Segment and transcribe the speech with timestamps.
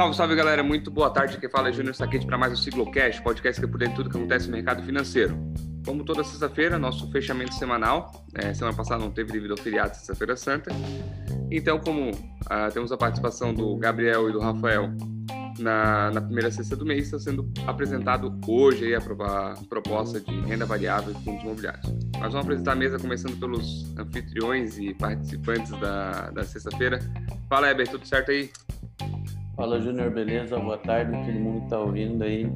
[0.00, 1.36] Salve, salve galera, muito boa tarde.
[1.36, 4.02] Quem fala é Júnior Saquete para mais um Ciclocast, podcast que é por dentro de
[4.02, 5.36] tudo que acontece no mercado financeiro.
[5.84, 8.10] Como toda sexta-feira, nosso fechamento semanal.
[8.34, 10.70] É, semana passada não teve devido ao feriado Sexta-feira Santa.
[11.50, 14.90] Então, como uh, temos a participação do Gabriel e do Rafael
[15.58, 20.40] na, na primeira sexta do mês, está sendo apresentado hoje aí a, a proposta de
[20.46, 21.86] renda variável e fundos imobiliários.
[22.14, 27.00] Nós vamos apresentar a mesa começando pelos anfitriões e participantes da, da sexta-feira.
[27.50, 28.50] Fala, Heber, tudo certo aí?
[29.60, 30.58] Fala Júnior, beleza?
[30.58, 32.50] Boa tarde, todo mundo que tá ouvindo aí.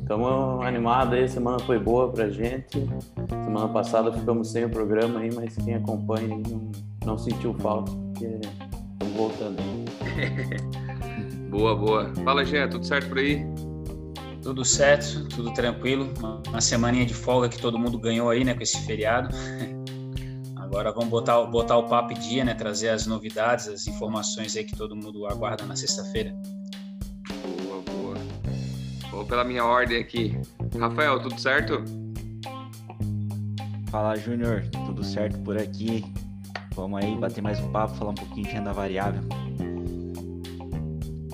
[0.00, 2.88] Estamos animados aí, semana foi boa pra gente.
[3.28, 6.72] Semana passada ficamos sem o programa aí, mas quem acompanha aí não,
[7.04, 9.62] não sentiu falta, porque estamos voltando.
[11.52, 12.14] boa, boa.
[12.24, 13.44] Fala, Jean, tudo certo por aí?
[14.42, 16.08] Tudo certo, tudo tranquilo.
[16.18, 19.28] Uma, uma semaninha de folga que todo mundo ganhou aí, né, com esse feriado.
[20.68, 22.52] Agora vamos botar, botar o papo em dia, né?
[22.52, 26.30] Trazer as novidades, as informações aí que todo mundo aguarda na sexta-feira.
[27.62, 28.16] Boa, boa.
[29.10, 30.38] Vou pela minha ordem aqui.
[30.78, 31.82] Rafael, tudo certo?
[33.90, 34.62] Fala, Júnior.
[34.84, 36.04] Tudo certo por aqui?
[36.74, 39.22] Vamos aí bater mais um papo, falar um pouquinho de renda variável.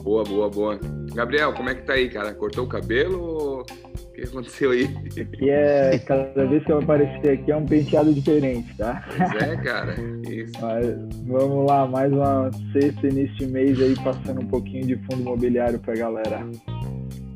[0.01, 0.79] Boa, boa, boa.
[1.13, 2.33] Gabriel, como é que tá aí, cara?
[2.33, 3.67] Cortou o cabelo ou
[4.15, 4.85] que aconteceu aí?
[5.21, 9.05] Aqui é, cada vez que eu aparecer aqui é um penteado diferente, tá?
[9.07, 9.95] Pois é, cara.
[10.29, 10.53] Isso.
[10.61, 10.87] Mas,
[11.27, 15.95] vamos lá, mais uma sexta de mês aí, passando um pouquinho de fundo imobiliário pra
[15.95, 16.47] galera.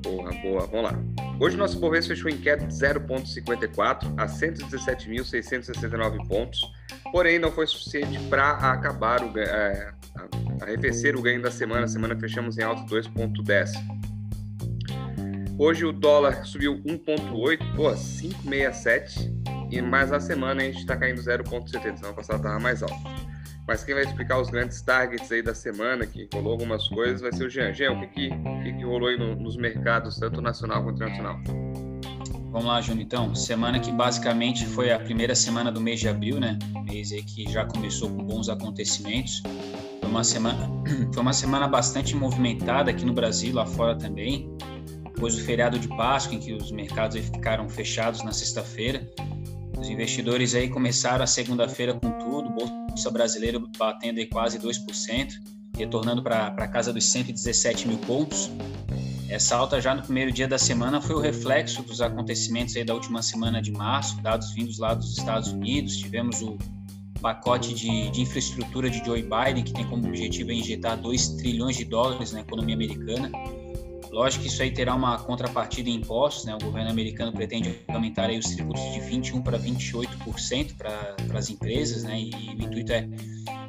[0.03, 0.67] Boa, boa.
[0.67, 0.99] Vamos lá.
[1.41, 6.61] Hoje nosso Bovespa fechou em queda de 0,54 a 117.669 pontos,
[7.13, 9.93] porém não foi suficiente para acabar o é,
[10.61, 11.85] arrefecer o ganho da semana.
[11.85, 13.71] A semana fechamos em alta 2,10.
[15.61, 19.29] Hoje o dólar subiu 1,8, pô, 5,67.
[19.73, 21.97] E mais a semana a gente está caindo 0,70.
[21.97, 22.95] Semana passada estava mais alto.
[23.67, 27.33] Mas quem vai explicar os grandes targets aí da semana, que rolou algumas coisas, vai
[27.33, 27.75] ser o Jean.
[27.75, 31.41] Jean, o que, que, que, que rolou aí no, nos mercados, tanto nacional quanto internacional?
[32.53, 33.05] Vamos lá, Júnior.
[33.05, 36.57] Então, semana que basicamente foi a primeira semana do mês de abril, né?
[36.85, 39.43] Mês aí que já começou com bons acontecimentos.
[40.01, 40.71] Foi uma semana,
[41.13, 44.57] foi uma semana bastante movimentada aqui no Brasil, lá fora também
[45.19, 49.05] depois do feriado de Páscoa, em que os mercados ficaram fechados na sexta-feira.
[49.77, 55.33] Os investidores aí começaram a segunda-feira com tudo, Bolsa Brasileira batendo aí quase 2%,
[55.77, 58.49] retornando para a casa dos 117 mil pontos.
[59.29, 62.95] Essa alta já no primeiro dia da semana foi o reflexo dos acontecimentos aí da
[62.95, 65.97] última semana de março, dados vindos lá dos Estados Unidos.
[65.97, 66.57] Tivemos o
[67.21, 71.85] pacote de, de infraestrutura de Joe Biden, que tem como objetivo injetar 2 trilhões de
[71.85, 73.33] dólares na economia americana
[74.11, 76.55] Lógico que isso aí terá uma contrapartida em impostos, né?
[76.55, 82.05] O governo americano pretende aumentar aí os tributos de 21 para 28% para as empresas,
[82.05, 82.21] né?
[82.21, 83.09] E o intuito é,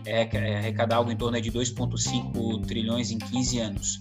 [0.06, 4.00] é, é arrecadar algo em torno de 2,5 trilhões em 15 anos.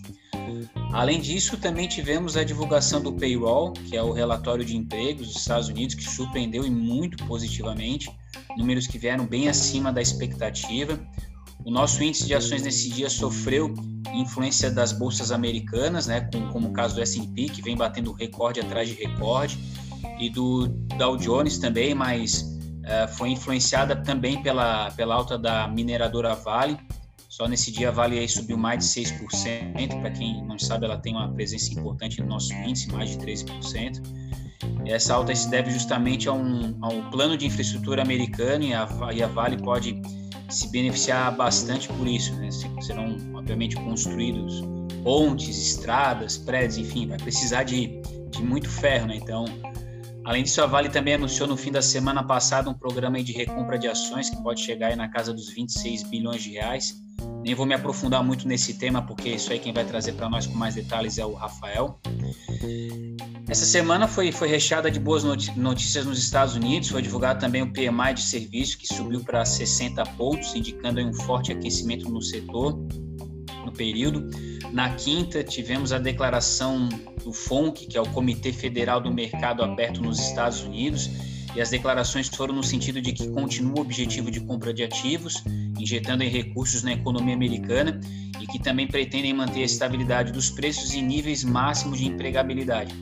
[0.93, 5.37] Além disso, também tivemos a divulgação do payroll, que é o relatório de empregos dos
[5.37, 8.11] Estados Unidos, que surpreendeu e muito positivamente,
[8.57, 10.99] números que vieram bem acima da expectativa.
[11.65, 13.75] O nosso índice de ações nesse dia sofreu
[14.15, 18.61] influência das bolsas americanas, né, como, como o caso do S&P, que vem batendo recorde
[18.61, 19.59] atrás de recorde,
[20.19, 26.35] e do Dow Jones também, mas uh, foi influenciada também pela, pela alta da mineradora
[26.35, 26.79] Vale.
[27.29, 30.01] Só nesse dia a Vale aí subiu mais de 6%.
[30.01, 34.03] Para quem não sabe, ela tem uma presença importante no nosso índice, mais de 13%.
[34.85, 38.89] E essa alta se deve justamente a um, ao plano de infraestrutura americano e a,
[39.13, 40.01] e a Vale pode
[40.49, 42.35] se beneficiar bastante por isso.
[42.37, 42.51] Né?
[42.81, 44.63] Serão, obviamente, construídos
[45.03, 48.01] pontes, estradas, prédios, enfim, vai precisar de,
[48.31, 49.07] de muito ferro.
[49.07, 49.17] Né?
[49.17, 49.45] Então,
[50.25, 53.79] além disso, a Vale também anunciou no fim da semana passada um programa de recompra
[53.79, 57.03] de ações que pode chegar na casa dos 26 bilhões de reais.
[57.43, 60.47] Nem vou me aprofundar muito nesse tema, porque isso aí quem vai trazer para nós
[60.47, 61.99] com mais detalhes é o Rafael.
[63.49, 66.91] Essa semana foi, foi recheada de boas notícias nos Estados Unidos.
[66.91, 71.53] Foi divulgado também o PMI de serviço, que subiu para 60 pontos, indicando um forte
[71.53, 72.79] aquecimento no setor
[73.65, 74.29] no período.
[74.73, 76.89] Na quinta, tivemos a declaração
[77.25, 81.09] do FONC, que é o Comitê Federal do Mercado Aberto nos Estados Unidos,
[81.59, 85.43] e as declarações foram no sentido de que continua o objetivo de compra de ativos,
[85.77, 87.99] injetando em recursos na economia americana
[88.41, 92.95] e que também pretendem manter a estabilidade dos preços e níveis máximos de empregabilidade.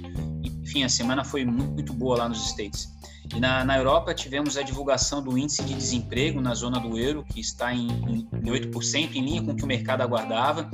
[0.42, 2.88] Enfim, a semana foi muito boa lá nos States.
[3.34, 7.26] E na, na Europa tivemos a divulgação do índice de desemprego na zona do euro,
[7.28, 10.70] que está em, em 8%, em linha com o que o mercado aguardava.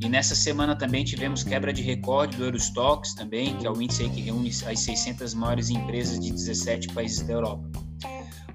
[0.00, 4.08] E nessa semana também tivemos quebra de recorde do Eurostox também, que é o índice
[4.08, 7.68] que reúne as 600 maiores empresas de 17 países da Europa.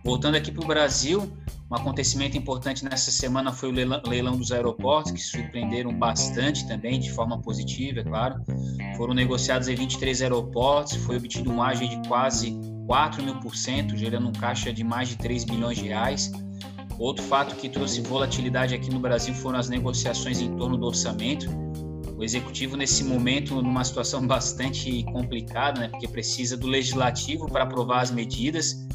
[0.03, 1.31] Voltando aqui para o Brasil,
[1.73, 3.71] Um acontecimento importante nessa semana foi o
[4.07, 8.35] leilão, dos aeroportos, que surpreenderam bastante também, de forma positiva, é claro.
[8.95, 12.55] Foram negociados em 23 aeroportos, foi obtido um ágio de quase
[12.85, 16.31] 4 mil por cento, gerando um caixa de mais de 3 bilhões de reais.
[17.03, 21.49] Outro fato que trouxe volatilidade aqui no Brasil foram as negociações em torno do orçamento.
[22.17, 27.99] O executivo, nesse momento, numa situação bastante complicada, né, porque precisa do legislativo para aprovar
[27.99, 28.87] as medidas,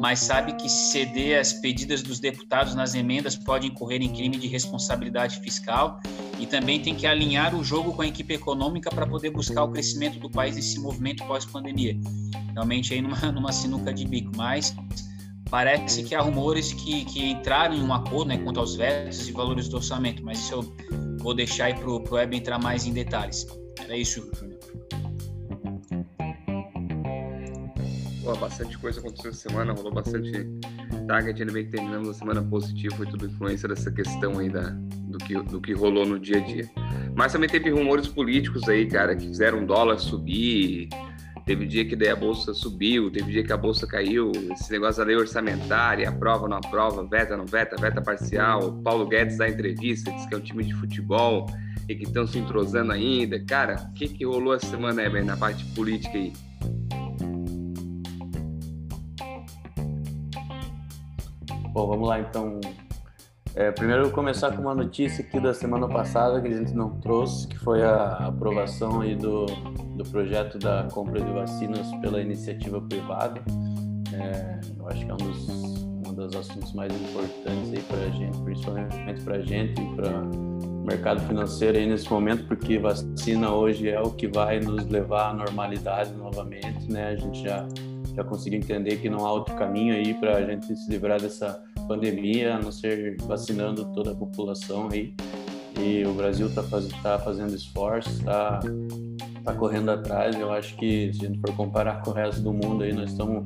[0.00, 4.48] mas sabe que ceder às pedidas dos deputados nas emendas pode incorrer em crime de
[4.48, 6.00] responsabilidade fiscal
[6.38, 9.68] e também tem que alinhar o jogo com a equipe econômica para poder buscar o
[9.70, 11.94] crescimento do país nesse movimento pós-pandemia.
[12.54, 14.74] Realmente aí numa, numa sinuca de bico, mas
[15.50, 19.32] parece que há rumores que, que entraram em um acordo né, quanto aos vetos e
[19.32, 22.92] valores do orçamento, mas isso eu vou deixar aí para o Web entrar mais em
[22.92, 23.46] detalhes.
[23.82, 24.60] Era isso, Júnior.
[28.22, 30.30] Pô, bastante coisa aconteceu essa semana, rolou bastante
[31.08, 34.70] target, ainda bem que terminamos a semana positiva, foi tudo influência dessa questão aí da,
[34.70, 36.70] do, que, do que rolou no dia a dia.
[37.16, 40.88] Mas também teve rumores políticos aí, cara, que fizeram o dólar subir,
[41.44, 44.30] Teve dia que daí a bolsa subiu, teve dia que a bolsa caiu.
[44.52, 48.72] Esse negócio da lei orçamentária, aprova, não aprova, veta, não veta, veta parcial.
[48.84, 51.46] Paulo Guedes dá entrevista, diz que é um time de futebol
[51.88, 53.44] e que estão se entrosando ainda.
[53.44, 56.32] Cara, o que, que rolou essa semana, Eber, na parte política aí?
[61.72, 62.60] Bom, vamos lá então.
[63.60, 67.46] É, primeiro começar com uma notícia aqui da semana passada que a gente não trouxe,
[67.46, 73.38] que foi a aprovação aí do, do projeto da compra de vacinas pela iniciativa privada.
[74.14, 75.48] É, eu acho que é um dos,
[76.08, 80.08] um dos assuntos mais importantes aí para a gente, principalmente para a gente e para
[80.08, 85.32] o mercado financeiro aí nesse momento, porque vacina hoje é o que vai nos levar
[85.32, 87.08] à normalidade novamente, né?
[87.08, 87.68] A gente já
[88.14, 91.62] já conseguiu entender que não há outro caminho aí para a gente se livrar dessa
[91.86, 95.14] pandemia, a não ser vacinando toda a população aí.
[95.80, 98.60] E o Brasil está faz, tá fazendo esforços, está
[99.44, 100.38] tá correndo atrás.
[100.38, 103.10] Eu acho que se a gente for comparar com o resto do mundo aí, nós
[103.10, 103.44] estamos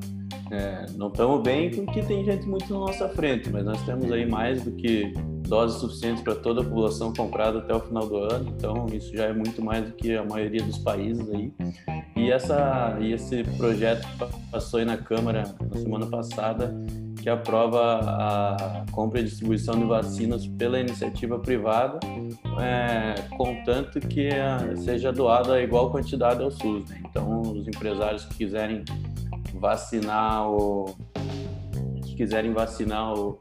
[0.50, 4.26] é, não estamos bem porque tem gente muito na nossa frente, mas nós temos aí
[4.26, 5.12] mais do que
[5.48, 9.26] doses suficientes para toda a população comprada até o final do ano, então isso já
[9.26, 11.52] é muito mais do que a maioria dos países aí.
[12.16, 14.06] E, essa, e esse projeto
[14.50, 16.74] passou aí na Câmara na semana passada,
[17.20, 21.98] que aprova a compra e distribuição de vacinas pela iniciativa privada,
[22.60, 24.28] é, contanto que
[24.76, 26.88] seja doada a igual quantidade ao SUS.
[26.88, 27.02] Né?
[27.08, 28.84] Então, os empresários que quiserem
[29.54, 30.94] vacinar o
[32.04, 33.40] que quiserem vacinar o,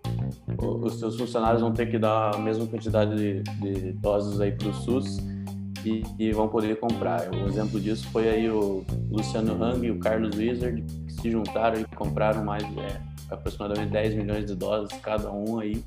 [0.57, 4.69] os seus funcionários vão ter que dar a mesma quantidade de, de doses aí para
[4.69, 5.17] o SUS
[5.85, 7.29] e, e, vão poder comprar.
[7.33, 11.79] Um exemplo disso foi aí o Luciano Hang e o Carlos Wizard que se juntaram
[11.79, 15.83] e compraram mais é, aproximadamente 10 milhões de doses cada um aí.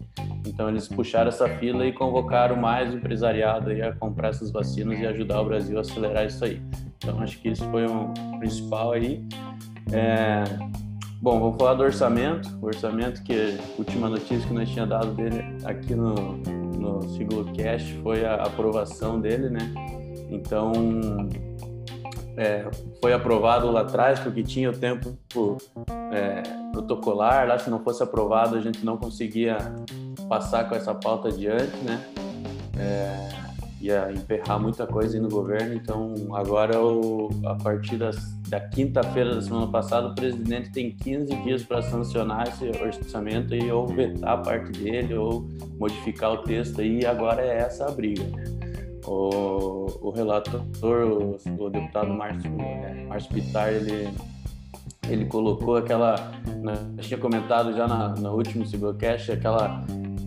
[0.46, 5.06] Então eles puxaram essa fila e convocaram mais empresariado aí a comprar essas vacinas e
[5.06, 6.60] ajudar o Brasil a acelerar isso aí.
[6.98, 9.26] Então acho que isso foi um principal aí.
[9.92, 10.44] É,
[11.20, 12.48] Bom, vamos falar do orçamento.
[12.60, 17.44] O orçamento que a última notícia que nós tinha dado dele aqui no, no Siglo
[17.56, 19.72] Cash foi a aprovação dele, né?
[20.30, 20.72] Então,
[22.36, 22.68] é,
[23.00, 25.16] foi aprovado lá atrás porque tinha o tempo
[26.12, 26.42] é,
[26.72, 27.48] protocolar.
[27.48, 29.56] Lá, se não fosse aprovado, a gente não conseguia
[30.28, 32.04] passar com essa pauta adiante, né?
[32.78, 33.45] É,
[33.86, 35.74] ia emperrar muita coisa aí no governo.
[35.74, 38.16] Então, agora, o, a partir das,
[38.48, 43.70] da quinta-feira da semana passada, o presidente tem 15 dias para sancionar esse orçamento e
[43.70, 45.46] ou vetar a parte dele ou
[45.78, 46.82] modificar o texto.
[46.82, 48.24] E agora é essa a briga.
[49.06, 54.08] O, o relator, o, o deputado Márcio, é, Márcio Pitar, ele
[55.08, 59.84] ele colocou aquela, né, tinha comentado já na, último Cibocast, aquela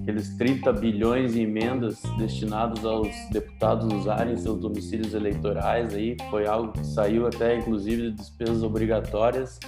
[0.09, 6.71] aqueles 30 bilhões em emendas destinados aos deputados usarem seus domicílios eleitorais aí foi algo
[6.71, 9.59] que saiu até inclusive de despesas obrigatórias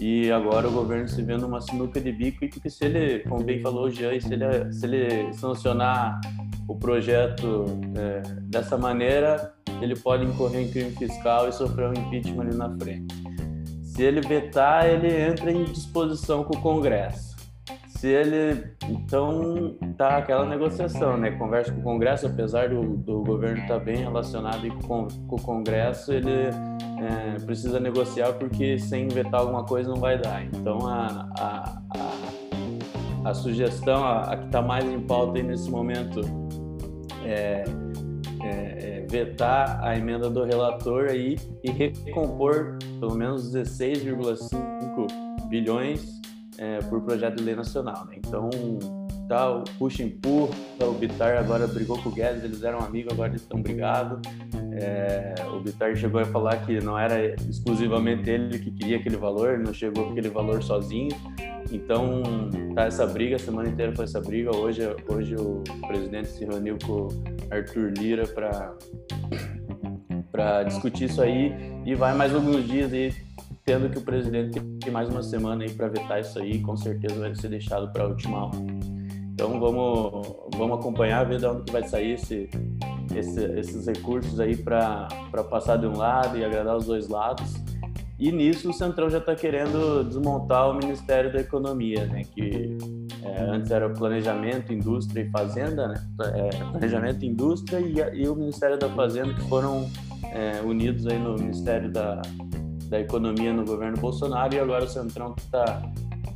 [0.00, 3.44] e agora o governo se vê numa sinuca de bico e que se ele, como
[3.44, 6.20] bem falou o Jean, se ele, se ele sancionar
[6.68, 7.64] o projeto
[7.96, 12.76] é, dessa maneira, ele pode incorrer em crime fiscal e sofrer um impeachment ali na
[12.76, 13.14] frente.
[13.84, 17.35] Se ele vetar, ele entra em disposição com o Congresso
[17.96, 21.30] se ele então tá aquela negociação, né?
[21.32, 25.42] Conversa com o Congresso, apesar do, do governo estar tá bem relacionado com, com, o
[25.42, 30.44] Congresso, ele é, precisa negociar porque sem vetar alguma coisa não vai dar.
[30.44, 31.82] Então a, a,
[33.24, 36.20] a, a sugestão, a, a que está mais em pauta aí nesse momento
[37.24, 37.64] é,
[38.42, 46.15] é, é, vetar a emenda do relator aí e recompor pelo menos 16,5 bilhões
[46.58, 48.04] é, por projeto de lei nacional.
[48.06, 48.16] Né?
[48.18, 48.50] Então,
[49.28, 53.30] tá, o puxa empurra, o Bitar agora brigou com o Guedes, eles eram amigos, agora
[53.30, 54.20] eles estão brigados.
[54.72, 59.58] É, o Bitar chegou a falar que não era exclusivamente ele que queria aquele valor,
[59.58, 61.16] não chegou com aquele valor sozinho.
[61.72, 62.22] Então,
[62.74, 64.54] tá essa briga, a semana inteira foi essa briga.
[64.54, 67.08] Hoje, hoje o presidente se reuniu com o
[67.50, 68.24] Arthur Lira
[70.30, 71.52] para discutir isso aí
[71.84, 73.12] e vai mais alguns dias aí
[73.66, 77.18] tendo que o presidente tem mais uma semana aí para vetar isso aí, com certeza
[77.18, 78.58] vai ser deixado para a última hora.
[79.32, 82.48] Então vamos, vamos acompanhar, ver de onde que vai sair esse,
[83.12, 85.08] esse esses recursos aí para
[85.50, 87.54] passar de um lado e agradar os dois lados.
[88.20, 92.22] E nisso o Centrão já está querendo desmontar o Ministério da Economia, né?
[92.22, 92.78] Que
[93.24, 96.06] é, antes era Planejamento, Indústria e Fazenda, né?
[96.34, 99.90] É, planejamento, Indústria e, e, o Ministério da Fazenda que foram
[100.22, 102.22] é, unidos aí no Ministério da,
[102.88, 105.82] da Economia no governo Bolsonaro e agora o Centrão está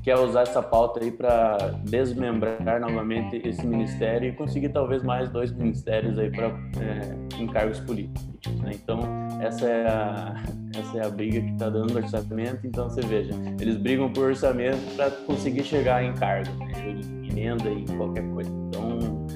[0.03, 5.53] quer usar essa pauta aí para desmembrar novamente esse ministério e conseguir talvez mais dois
[5.53, 8.27] ministérios aí para é, encargos políticos.
[8.63, 8.73] Né?
[8.75, 9.01] Então
[9.41, 10.43] essa é a
[10.75, 12.67] essa é a briga que está dando no orçamento.
[12.67, 16.73] Então você veja, eles brigam por orçamento para conseguir chegar em cargo, né?
[16.89, 18.51] em emenda e qualquer coisa.
[18.51, 19.27] Então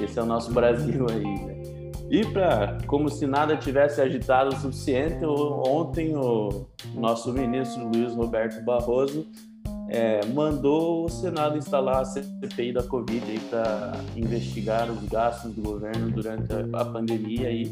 [0.00, 1.46] esse é o nosso Brasil aí.
[1.46, 1.55] Né?
[2.10, 8.64] E para, como se nada tivesse agitado o suficiente, ontem o nosso ministro Luiz Roberto
[8.64, 9.26] Barroso
[9.88, 16.10] é, mandou o Senado instalar a CPI da Covid para investigar os gastos do governo
[16.10, 17.50] durante a, pandemia.
[17.50, 17.70] E,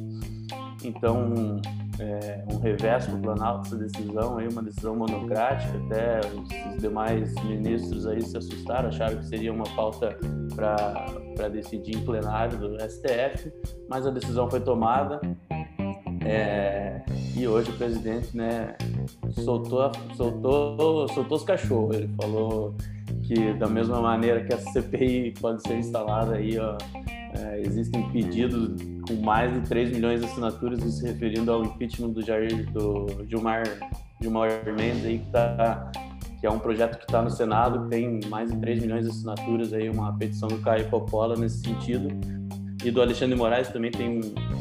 [0.85, 1.61] então,
[2.01, 5.79] é, um revés para o Planalto essa decisão, aí, uma decisão monocrática.
[5.87, 10.19] Até os, demais ministros aí se assustaram, acharam que seria uma pauta
[10.55, 13.53] para decidir em plenário do STF,
[13.89, 15.21] mas a decisão foi tomada.
[16.25, 17.03] É,
[17.37, 18.77] e hoje o presidente né,
[19.33, 21.97] soltou, soltou, soltou os cachorros.
[21.97, 22.75] Ele falou
[23.23, 26.77] que da mesma maneira que a CPI pode ser instalada aí, ó,
[27.39, 32.23] é, existem pedidos com mais de 3 milhões de assinaturas se referindo ao impeachment do
[32.23, 33.65] Jair, do Gilmar,
[34.21, 35.91] Gilmar Mendes aí que tá
[36.45, 39.73] que é um projeto que está no Senado, tem mais de 3 milhões de assinaturas
[39.73, 42.09] aí, uma petição do Caio Coppola nesse sentido.
[42.85, 44.21] E do Alexandre Moraes também tem,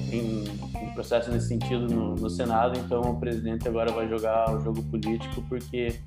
[0.09, 0.45] tem
[0.81, 4.81] um processo nesse sentido no, no, Senado, então o presidente agora vai jogar o jogo
[4.83, 5.99] político porque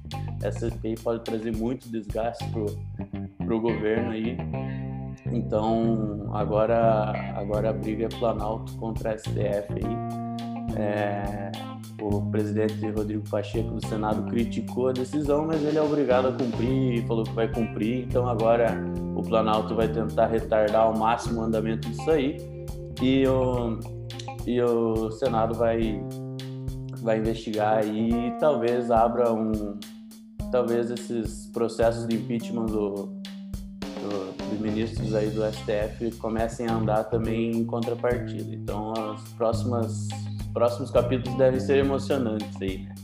[0.42, 4.38] essa CPI pode trazer muito desgaste para o governo aí.
[5.32, 10.76] Então agora, agora a briga é Planalto contra a STF aí.
[10.78, 11.50] É,
[12.00, 16.94] o presidente Rodrigo Pacheco do Senado criticou a decisão, mas ele é obrigado a cumprir
[16.94, 18.04] e falou que vai cumprir.
[18.04, 18.76] Então agora
[19.14, 22.36] o Planalto vai tentar retardar ao máximo o andamento disso aí
[23.00, 23.78] e o,
[24.46, 26.02] e o Senado vai,
[27.02, 29.78] vai investigar e talvez abra um.
[30.52, 33.15] Talvez esses processos de impeachment do,
[34.66, 38.54] ministros aí do STF comecem a andar também em contrapartida.
[38.54, 40.08] Então as próximas
[40.52, 42.94] próximos capítulos devem ser emocionantes aí, né?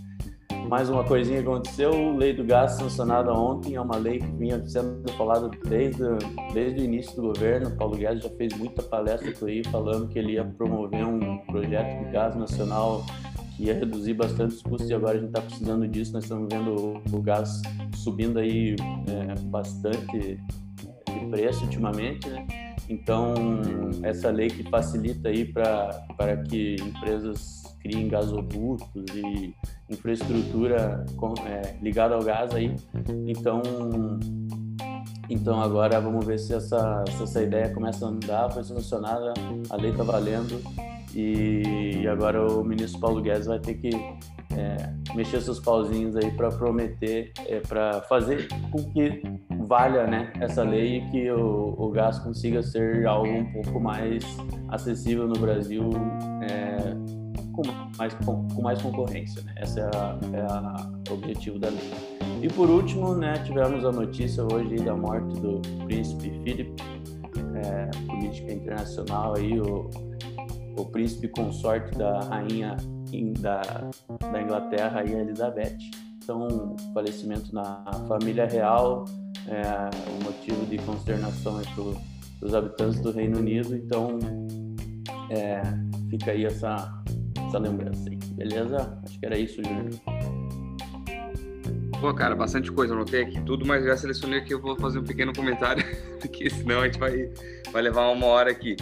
[0.68, 5.06] Mais uma coisinha aconteceu, lei do gás sancionada ontem, é uma lei que vinha sendo
[5.18, 6.02] falada desde,
[6.54, 7.76] desde o início do governo.
[7.76, 12.04] Paulo Guedes já fez muita palestra por aí falando que ele ia promover um projeto
[12.04, 13.04] de gás nacional
[13.54, 16.12] que ia reduzir bastante os custos e agora a gente está precisando disso.
[16.14, 17.60] Nós estamos vendo o, gás
[17.96, 18.74] subindo aí
[19.08, 20.40] é, bastante
[21.32, 22.46] preço ultimamente, né?
[22.90, 23.32] Então,
[24.02, 29.54] essa lei que facilita aí para que empresas criem gasodutos e
[29.88, 32.76] infraestrutura com, é, ligada ao gás aí.
[33.26, 33.62] Então,
[35.30, 39.32] então agora vamos ver se essa, se essa ideia começa a andar, foi solucionada,
[39.70, 40.60] a lei está valendo
[41.14, 43.90] e agora o ministro Paulo Guedes vai ter que
[44.56, 49.22] é, mexer seus pauzinhos aí para prometer, é, para fazer com que
[49.66, 54.24] valha né, essa lei e que o, o gás consiga ser algo um pouco mais
[54.68, 55.90] acessível no Brasil
[56.42, 56.76] é,
[57.52, 57.62] com,
[57.96, 59.42] mais, com, com, mais concorrência.
[59.42, 59.54] Né?
[59.62, 61.90] Esse é, é o objetivo da lei.
[62.42, 66.74] E por último, né, tivemos a notícia hoje da morte do príncipe Philip,
[67.54, 69.88] é, política internacional aí, o,
[70.76, 72.76] o príncipe consorte da rainha
[73.38, 73.62] da,
[74.32, 75.78] da Inglaterra, a Elizabeth.
[76.22, 79.04] Então, falecimento na família real
[79.48, 81.60] é um motivo de consternação
[82.40, 83.76] para os habitantes do Reino Unido.
[83.76, 84.18] Então,
[85.30, 85.62] é,
[86.08, 87.02] fica aí essa,
[87.48, 88.18] essa lembrança aí.
[88.34, 88.98] Beleza?
[89.04, 89.90] Acho que era isso, Júnior.
[92.00, 92.94] Pô, cara, bastante coisa.
[92.94, 94.54] Anotei aqui tudo, mas já selecionei aqui.
[94.54, 95.84] Eu vou fazer um pequeno comentário,
[96.20, 97.30] porque senão a gente vai,
[97.72, 98.76] vai levar uma hora aqui.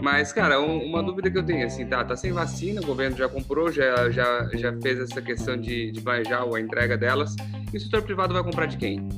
[0.00, 3.28] Mas, cara, uma dúvida que eu tenho, assim, tá, tá sem vacina, o governo já
[3.28, 7.36] comprou, já, já, já fez essa questão de, de planejar a entrega delas,
[7.72, 9.08] e o setor privado vai comprar de quem?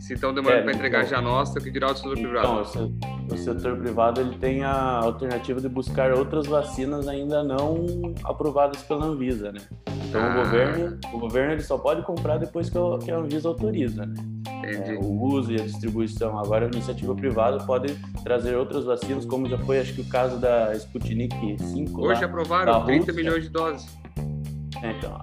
[0.00, 2.60] Se estão demorando É, para entregar então- já nossa, que dirá o setor Então, privado.
[2.60, 7.86] o se- o setor privado ele tem a alternativa de buscar outras vacinas ainda não
[8.24, 9.60] aprovadas pela Anvisa, né?
[10.08, 10.32] Então Ah.
[10.32, 14.04] o governo, o governo ele só pode comprar depois que, o- que a Anvisa autoriza,
[14.04, 14.14] né?
[14.64, 16.38] É, o uso e a distribuição.
[16.38, 20.38] Agora a iniciativa privada pode trazer outras vacinas, como já foi acho que o caso
[20.38, 22.08] da Sputnik 5 lá.
[22.12, 23.14] Hoje aprovaram da 30 Rússia.
[23.14, 23.86] milhões de doses.
[24.82, 25.16] É, Então,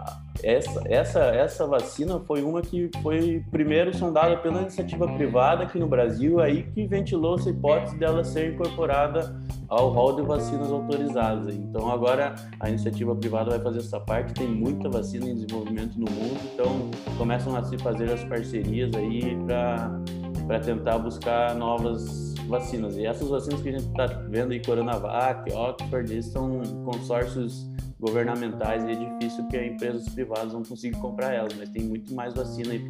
[0.44, 5.88] essa, essa, essa vacina foi uma que foi primeiro sondada pela iniciativa privada aqui no
[5.88, 11.56] Brasil, aí que ventilou essa hipótese dela ser incorporada ao rol de vacinas autorizadas.
[11.56, 14.34] Então, agora a iniciativa privada vai fazer essa parte.
[14.34, 19.38] Tem muita vacina em desenvolvimento no mundo, então começam a se fazer as parcerias aí
[19.46, 22.98] para tentar buscar novas vacinas.
[22.98, 27.70] E essas vacinas que a gente está vendo aí, Coronavac, Oxford, eles são consórcios
[28.02, 32.14] governamentais e é difícil que as empresas privadas não consigam comprar elas, mas tem muito
[32.14, 32.84] mais vacina aí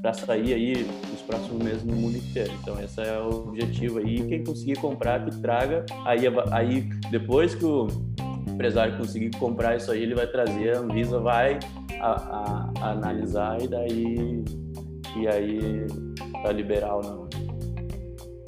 [0.00, 2.50] para sair aí nos próximos meses no mundo inteiro.
[2.62, 4.26] Então esse é o objetivo aí.
[4.26, 5.84] Quem conseguir comprar, que traga.
[6.06, 6.20] Aí,
[6.52, 6.80] aí
[7.10, 7.86] depois que o
[8.48, 11.58] empresário conseguir comprar isso aí, ele vai trazer, a Anvisa vai
[12.00, 14.44] a- a- a analisar e daí
[15.16, 15.86] e aí
[16.54, 17.28] liberar ou não.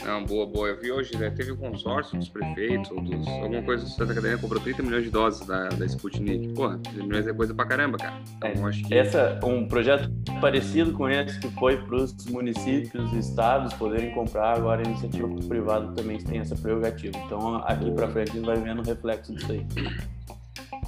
[0.04, 0.68] Não, boa, boa.
[0.68, 4.14] Eu vi hoje, né, teve um consórcio dos prefeitos, ou dos, alguma coisa do Santa
[4.14, 6.48] Catarina, comprou 30 milhões de doses da, da Sputnik.
[6.54, 8.20] Porra, 30 milhões é coisa pra caramba, cara.
[8.36, 8.94] Então, acho que...
[8.94, 14.56] Essa, um projeto parecido com esse que foi para os municípios e estados poderem comprar,
[14.56, 17.16] agora a iniciativa privada também tem essa prerrogativa.
[17.24, 19.66] Então, aqui para frente a gente vai vendo o reflexo disso aí.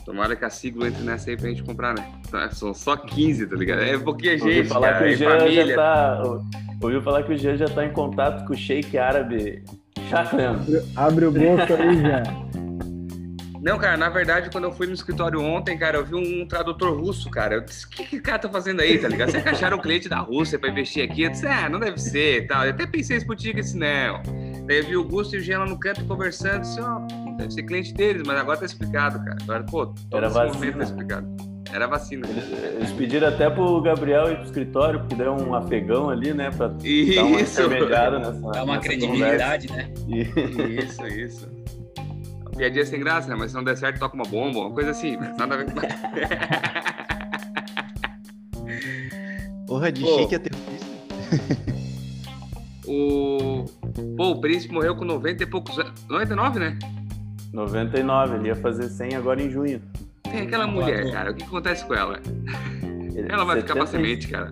[0.04, 2.06] Tomara que a sigla entre nessa aí pra gente comprar, né?
[2.30, 3.82] Tá, São só 15, tá ligado?
[3.82, 5.66] É pouquinha Ouviu gente, falar cara, que o é Jean família.
[5.66, 6.22] já tá,
[6.84, 9.62] ouviu falar que o Jean já está em contato com o sheik árabe
[10.08, 10.60] Shahram.
[10.96, 12.22] Abre o bolso aí, já.
[13.62, 17.00] Não, cara, na verdade, quando eu fui no escritório ontem, cara, eu vi um tradutor
[17.00, 17.54] russo, cara.
[17.54, 19.30] Eu disse, o que, que o cara tá fazendo aí, tá ligado?
[19.30, 21.22] Será que acharam um cliente da Rússia pra investir aqui?
[21.22, 22.64] Eu disse, ah, não deve ser e tal.
[22.66, 24.22] Eu até pensei isso Sputnik, disse, não.
[24.66, 26.98] Daí eu vi o Gusto e o Jean lá no canto conversando, disse, ó,
[27.38, 29.38] deve ser cliente deles, mas agora tá explicado, cara.
[29.44, 30.54] Agora, pô, todo Era esse vacina.
[30.54, 31.53] movimento tá explicado.
[31.74, 32.24] Era vacina.
[32.28, 32.44] Eles,
[32.76, 36.68] eles pediram até pro Gabriel ir pro escritório, porque deu um afegão ali, né, para
[36.68, 36.86] dar uma
[37.40, 39.90] Isso, intermediária nessa Dá uma nessa credibilidade, né?
[40.06, 40.40] conversa.
[40.62, 41.48] E- isso, isso.
[42.56, 43.34] Piadinha sem graça, né?
[43.36, 45.80] Mas se não der certo, toca uma bomba, uma coisa assim, nada a ver com.
[49.66, 50.18] Porra, de Pô.
[50.18, 50.86] shake é terrorista.
[52.86, 53.64] O.
[54.16, 55.92] Pô, o príncipe morreu com 90 e poucos anos.
[56.08, 56.78] 99, né?
[57.52, 59.80] 99, ele ia fazer 100 agora em junho.
[60.34, 61.30] Tem aquela mulher, cara.
[61.30, 62.18] O que acontece com ela?
[63.14, 64.50] Ele- Ela vai ficar pra 70 semente, cara.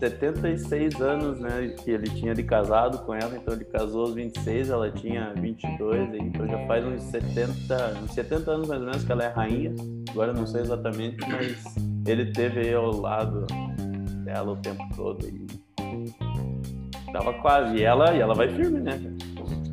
[0.00, 4.70] 76 anos, né, que ele tinha de casado com ela, então ele casou aos 26,
[4.70, 9.04] ela tinha 22, aí, então já faz uns 70, uns 70 anos mais ou menos
[9.04, 9.74] que ela é rainha,
[10.08, 11.62] agora eu não sei exatamente, mas
[12.06, 13.46] ele teve aí ao lado
[14.24, 15.46] dela o tempo todo e
[17.12, 18.98] tava quase, e ela, e ela vai firme, né,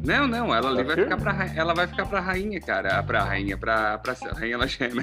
[0.07, 3.03] Não, não, ela ali Tá vai ficar pra, ra- ela vai ficar pra rainha, cara.
[3.03, 4.85] Pra rainha, pra, pra rainha ela já?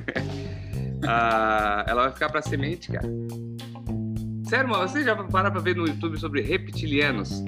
[1.07, 3.07] Ah, ela vai ficar pra semente, cara.
[4.49, 7.45] Sério, mano, você já para pra ver no YouTube sobre reptilianos?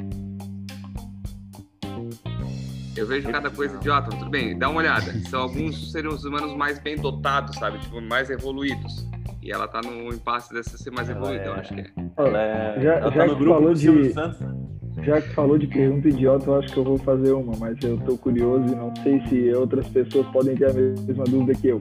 [2.94, 5.10] Eu vejo cada coisa idiota, tudo bem, dá uma olhada.
[5.30, 7.78] São alguns seres humanos mais bem dotados, sabe?
[7.78, 9.06] Tipo, mais evoluídos.
[9.42, 11.90] E ela tá no impasse dessa ser mais Ela evoluída, eu é- acho que é.
[12.18, 14.54] ela, é, Já- ela já tá no que grupo falou Silvio de- Santos, né?
[15.02, 17.98] Já que falou de pergunta idiota, eu acho que eu vou fazer uma, mas eu
[17.98, 21.80] tô curioso e não sei se outras pessoas podem ter a mesma dúvida que eu.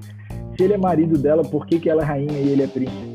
[0.57, 3.13] Se ele é marido dela, por que, que ela é rainha e ele é príncipe?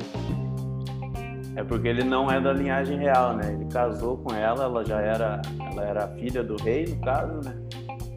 [1.56, 3.52] É porque ele não é da linhagem real, né?
[3.52, 7.54] Ele casou com ela, ela já era, ela era filha do rei, no caso, né?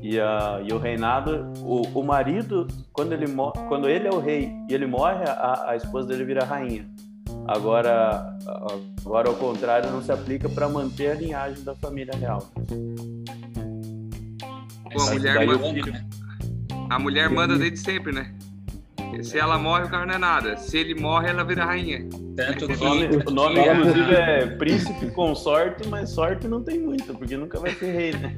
[0.01, 3.25] E, a, e o reinado, o, o marido, quando ele,
[3.67, 6.85] quando ele é o rei e ele morre, a, a esposa dele vira rainha.
[7.47, 8.37] Agora,
[9.05, 12.51] agora ao contrário, não se aplica para manter a linhagem da família real.
[14.91, 16.05] Pô, a mulher manda- né?
[16.89, 18.33] A mulher manda desde sempre, né?
[19.21, 20.57] Se ela morre, o cara não é nada.
[20.57, 22.07] Se ele morre, ela vira rainha.
[22.35, 27.13] Tanto O que, nome, o nome inclusive, é príncipe consorte, mas sorte não tem muito,
[27.13, 28.35] porque nunca vai ser rei, né?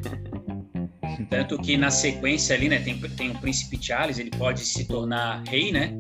[1.30, 5.44] Tanto que na sequência ali, né, tem, tem o príncipe Charles, ele pode se tornar
[5.48, 5.98] rei, né?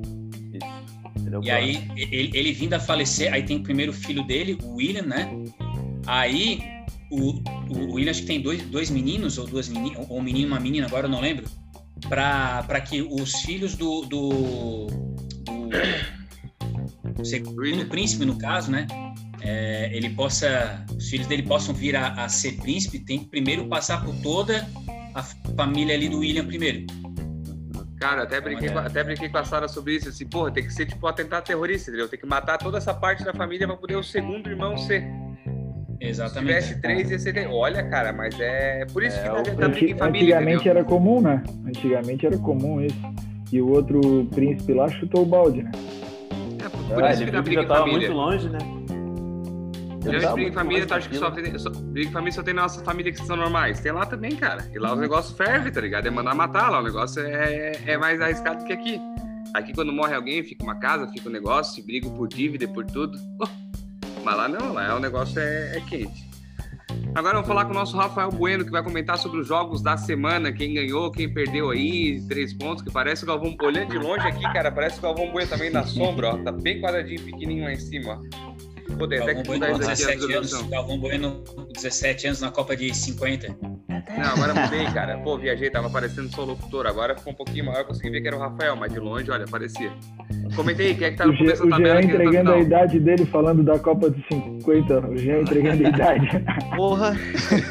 [1.43, 5.03] E aí, ele, ele vindo a falecer, aí tem o primeiro filho dele, o William,
[5.03, 5.29] né?
[6.07, 6.61] Aí,
[7.11, 10.47] o, o William acho que tem dois, dois meninos, ou duas meninas, ou um menino
[10.47, 11.45] e uma menina, agora eu não lembro,
[12.07, 14.87] para que os filhos do, do,
[17.15, 17.87] do segundo William.
[17.87, 18.87] príncipe, no caso, né?
[19.45, 23.67] é, ele possa, os filhos dele possam vir a, a ser príncipe, tem que primeiro
[23.67, 24.67] passar por toda
[25.13, 25.23] a
[25.55, 26.85] família ali do William primeiro.
[27.99, 30.09] Cara, até brinquei, com, até brinquei com a Sara sobre isso.
[30.09, 32.09] Assim, porra, tem que ser tipo um atentado terrorista, entendeu?
[32.09, 35.05] Tem que matar toda essa parte da família pra poder o segundo irmão ser.
[35.99, 36.61] Exatamente.
[36.61, 37.47] Se tivesse três, ia ser.
[37.49, 38.85] Olha, cara, mas é.
[38.91, 40.35] Por isso É, que tá, tá briga em família.
[40.35, 40.71] Antigamente entendeu?
[40.79, 41.43] era comum, né?
[41.65, 42.97] Antigamente era comum isso.
[43.51, 45.71] E o outro príncipe lá chutou o balde, né?
[46.65, 47.99] É, por Ah, isso que viu que briga já em tava família.
[48.09, 48.57] muito longe, né?
[50.11, 51.57] Já tava briga em família, acha que só tem.
[51.57, 53.79] Só, briga em família só tem na nossa família que são normais.
[53.79, 54.69] Tem lá também, cara.
[54.73, 56.07] E lá os negócios fervem, tá ligado?
[56.07, 56.79] É mandar matar lá.
[56.79, 58.99] O negócio é, é, é mais arriscado que aqui.
[59.53, 62.85] Aqui quando morre alguém, fica uma casa, fica um negócio, se brigam por dívida por
[62.85, 63.17] tudo.
[63.41, 63.47] Oh,
[64.23, 66.25] Mas lá não, lá o negócio é, é quente.
[67.13, 69.95] Agora vamos falar com o nosso Rafael Bueno, que vai comentar sobre os jogos da
[69.95, 74.27] semana, quem ganhou, quem perdeu aí, três pontos, que parece o Galvão olhando de longe
[74.27, 76.37] aqui, cara, parece o Galvão Bueno também na sombra, ó.
[76.37, 78.74] Tá bem quadradinho, pequenininho lá em cima, ó.
[78.97, 80.69] Pô, tem até Galvão que Bueno, mudar isso aqui a 17 anos.
[80.69, 81.43] Galvão Bueno,
[81.73, 83.55] 17 anos na Copa de 50.
[84.17, 85.17] Não, agora mudei, cara.
[85.17, 86.85] Pô, viajei, tava aparecendo só locutor.
[86.87, 89.45] Agora ficou um pouquinho maior, consegui ver que era o Rafael, mas de longe, olha,
[89.45, 89.91] aparecia.
[90.55, 92.07] Comentei aí, quem é que tá O, no Jean, começo da o tabela Jean aqui
[92.07, 95.07] na entregando a idade dele falando da Copa de 50.
[95.07, 96.27] O Jean entregando a idade.
[96.75, 97.13] Porra!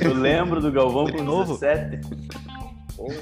[0.01, 1.59] Eu lembro do Galvão com De novo?
[1.59, 2.01] 17.
[2.97, 3.15] Porra.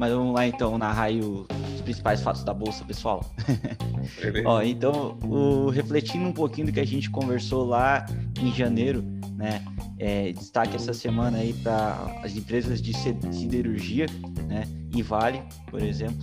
[0.00, 3.20] Mas vamos lá então narrar aí o- os principais fatos da bolsa, pessoal.
[4.46, 8.06] Ó, então, o- refletindo um pouquinho do que a gente conversou lá
[8.40, 9.02] em janeiro,
[9.36, 9.62] né?
[9.98, 14.06] é, destaque essa semana aí para as empresas de siderurgia,
[14.48, 14.64] né?
[14.96, 16.16] E Vale, por exemplo,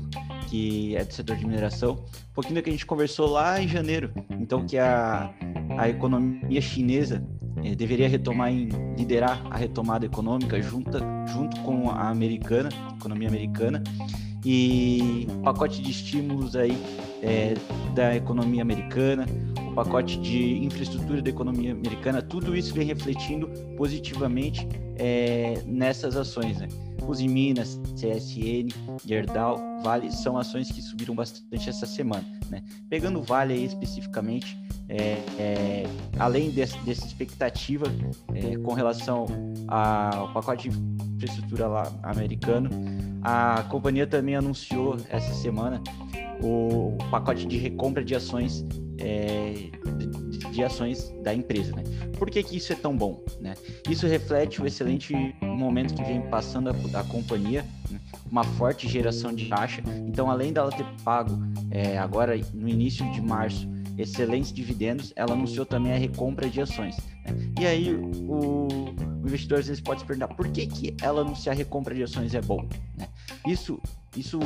[0.50, 1.92] que é do setor de mineração.
[2.32, 4.12] Um pouquinho do que a gente conversou lá em janeiro.
[4.40, 5.32] Então, que a,
[5.78, 7.24] a economia chinesa
[7.76, 13.84] deveria retomar em liderar a retomada econômica junta, junto com a americana, economia americana,
[14.46, 16.78] e pacote de estímulos aí
[17.22, 17.54] eh,
[17.94, 19.26] da economia americana,
[19.78, 26.68] pacote de infraestrutura da economia americana, tudo isso vem refletindo positivamente eh, nessas ações, né?
[27.30, 28.68] Minas, CSN,
[29.06, 32.64] Gerdau, Vale são ações que subiram bastante essa semana, né?
[32.90, 34.58] Pegando o Vale aí especificamente,
[34.90, 35.84] é, é,
[36.18, 37.86] além desse- dessa expectativa
[38.34, 39.26] é, com relação
[39.68, 40.78] ao pacote de
[41.16, 42.70] infraestrutura lá americano,
[43.22, 45.82] a companhia também anunciou essa semana
[46.44, 48.66] o pacote de recompra de ações
[49.00, 49.70] é,
[50.30, 51.76] de, de ações da empresa.
[51.76, 51.84] Né?
[52.18, 53.24] Por que, que isso é tão bom?
[53.40, 53.54] Né?
[53.90, 58.00] Isso reflete o excelente momento que vem passando a, a companhia, né?
[58.30, 59.82] uma forte geração de caixa.
[60.08, 61.38] Então, além dela ter pago
[61.72, 66.96] é, agora no início de março excelentes dividendos, ela anunciou também a recompra de ações.
[67.26, 67.52] né?
[67.60, 71.56] E aí o, o investidor às vezes pode se perguntar por que, que ela anunciar
[71.56, 72.68] a recompra de ações é bom.
[72.96, 73.08] né?
[73.46, 73.82] Isso,
[74.16, 74.40] isso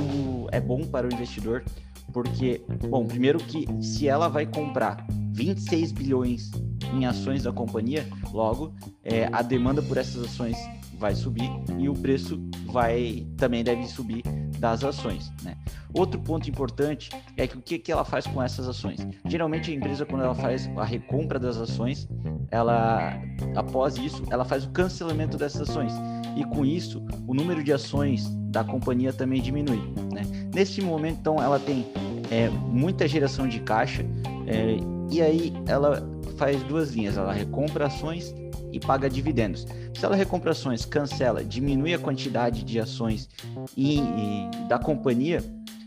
[0.52, 1.64] é bom para o investidor
[2.12, 6.52] porque, bom, primeiro que se ela vai comprar 26 bilhões
[6.94, 10.58] em ações da companhia, logo é, a demanda por essas ações
[10.98, 14.24] vai subir e o preço vai também deve subir
[14.60, 15.32] das ações.
[15.44, 15.58] Né?
[15.94, 19.06] Outro ponto importante é que o que, que ela faz com essas ações?
[19.26, 22.08] Geralmente a empresa quando ela faz a recompra das ações,
[22.52, 23.20] ela
[23.56, 25.94] após isso ela faz o cancelamento dessas ações
[26.38, 29.82] e com isso o número de ações da companhia também diminui.
[30.14, 30.22] Né?
[30.54, 31.86] Nesse momento então ela tem
[32.30, 34.06] é, muita geração de caixa
[34.48, 34.78] é,
[35.12, 38.34] e aí ela faz duas linhas, ela recompra ações
[38.72, 39.68] e paga dividendos.
[39.94, 43.30] Se ela recompra ações, cancela, diminui a quantidade de ações
[43.76, 45.44] e, e da companhia,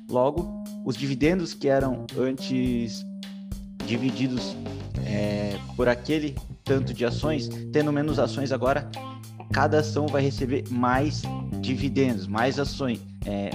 [0.08, 3.04] logo os dividendos que eram antes
[3.86, 4.54] divididos
[5.06, 8.88] é, por aquele tanto de ações, tendo menos ações agora,
[9.52, 11.22] cada ação vai receber mais
[11.60, 13.00] dividendos, mais ações.
[13.26, 13.50] É,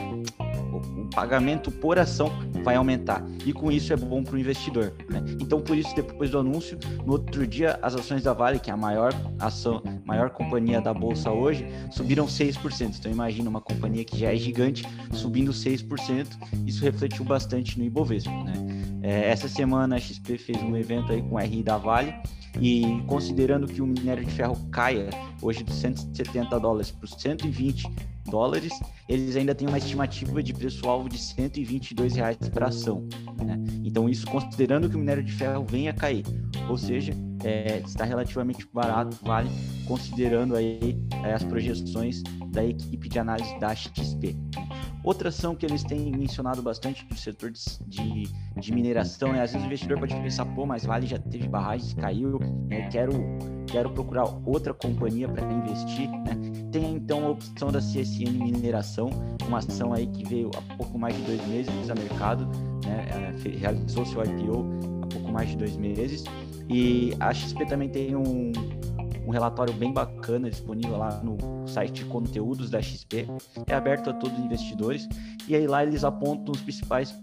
[1.19, 2.31] pagamento por ação
[2.63, 4.93] vai aumentar e com isso é bom para o investidor.
[5.09, 5.21] Né?
[5.41, 8.73] Então por isso depois do anúncio, no outro dia as ações da Vale, que é
[8.73, 12.95] a maior ação, maior companhia da bolsa hoje, subiram 6%.
[12.97, 16.27] Então imagina uma companhia que já é gigante subindo 6%.
[16.65, 18.31] Isso refletiu bastante no Ibovespa.
[18.31, 18.53] Né?
[19.01, 22.15] É, essa semana a XP fez um evento aí com o RI da Vale
[22.61, 25.09] e considerando que o minério de ferro caia
[25.41, 27.89] hoje de 170 dólares para os 120
[28.29, 28.71] dólares,
[29.07, 33.07] eles ainda têm uma estimativa de preço-alvo de 122 reais para ação.
[33.43, 33.57] Né?
[33.83, 36.25] Então, isso considerando que o minério de ferro venha a cair,
[36.69, 37.13] ou seja,
[37.43, 39.49] é, está relativamente barato, vale,
[39.87, 44.37] considerando aí é, as projeções da equipe de análise da XP.
[45.03, 48.23] Outra ação que eles têm mencionado bastante do setor de,
[48.57, 51.93] de, mineração é às vezes o investidor pode pensar, pô, mas Vale já teve barragens,
[51.93, 52.89] caiu, né?
[52.89, 53.13] quero,
[53.67, 56.37] quero procurar outra companhia para investir, né?
[56.71, 59.09] Tem então a opção da CSN Mineração,
[59.47, 62.45] uma ação aí que veio há pouco mais de dois meses a mercado,
[62.85, 63.33] né?
[63.57, 64.65] realizou seu IPO
[65.03, 66.23] há pouco mais de dois meses.
[66.69, 68.51] E a XP também tem um,
[69.29, 71.37] um relatório bem bacana disponível lá no
[71.67, 73.27] site conteúdos da XP.
[73.67, 75.07] É aberto a todos os investidores.
[75.47, 77.15] E aí lá eles apontam os principais,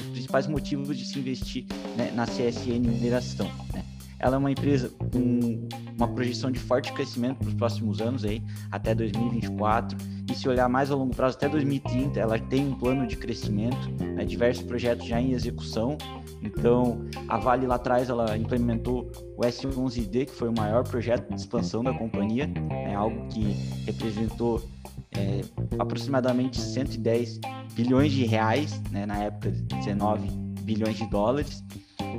[0.00, 1.66] os principais motivos de se investir
[1.98, 3.46] né, na CSN Mineração.
[3.74, 3.84] Né?
[4.20, 8.42] ela é uma empresa com uma projeção de forte crescimento para os próximos anos aí,
[8.70, 9.96] até 2024.
[10.30, 13.90] E se olhar mais a longo prazo, até 2030, ela tem um plano de crescimento,
[13.98, 15.98] né, diversos projetos já em execução.
[16.40, 21.40] Então, a Vale lá atrás ela implementou o S11D, que foi o maior projeto de
[21.40, 23.42] expansão da companhia, é algo que
[23.84, 24.62] representou
[25.16, 25.40] é,
[25.78, 27.40] aproximadamente 110
[27.74, 30.28] bilhões de reais, né, na época de 19
[30.62, 31.64] bilhões de dólares.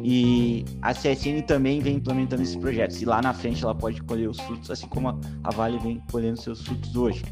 [0.03, 3.01] E a CSN também vem implementando esses projetos.
[3.01, 6.41] E lá na frente ela pode colher os frutos, assim como a Vale vem colhendo
[6.41, 7.23] seus frutos hoje.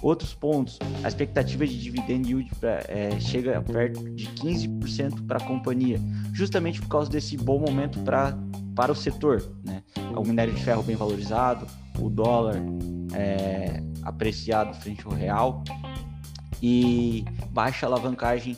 [0.00, 5.44] Outros pontos, a expectativa de dividend yield pra, é, chega perto de 15% para a
[5.44, 6.00] companhia,
[6.32, 8.36] justamente por causa desse bom momento pra,
[8.74, 9.42] para o setor.
[9.64, 9.82] Né?
[10.16, 11.66] O minério de ferro bem valorizado,
[11.98, 12.56] o dólar
[13.12, 15.64] é, apreciado frente ao real
[16.62, 18.56] e baixa alavancagem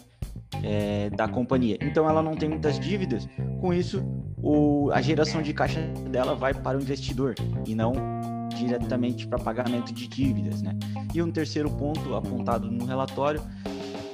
[0.63, 1.79] é, da companhia.
[1.81, 3.27] Então ela não tem muitas dívidas,
[3.61, 4.05] com isso
[4.43, 7.35] o, a geração de caixa dela vai para o investidor
[7.67, 7.93] e não
[8.61, 10.63] diretamente para pagamento de dívidas.
[10.63, 10.77] Né?
[11.15, 13.43] E um terceiro ponto apontado no relatório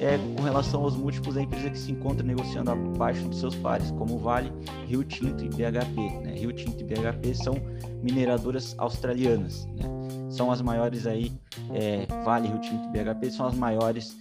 [0.00, 3.90] é com relação aos múltiplos da empresa que se encontra negociando abaixo dos seus pares,
[3.92, 4.52] como Vale,
[4.86, 6.20] Rio Tinto e BHP.
[6.22, 6.34] Né?
[6.36, 7.54] Rio Tinto e BHP são
[8.02, 9.84] mineradoras australianas, né?
[10.28, 11.32] são as maiores aí,
[11.72, 14.16] é, Vale, Rio Tinto e BHP são as maiores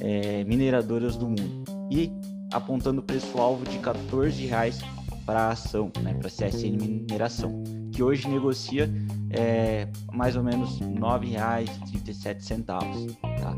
[0.00, 1.64] é, mineradoras do mundo.
[1.90, 2.12] E
[2.52, 4.80] apontando o preço-alvo de R$ reais
[5.24, 8.90] para ação, né, para CSN Mineração, que hoje negocia
[9.30, 12.64] é, mais ou menos R$ 9,37.
[12.64, 13.54] Tá?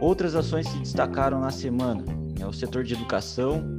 [0.00, 2.04] Outras ações se destacaram na semana,
[2.38, 3.76] né, o setor de educação,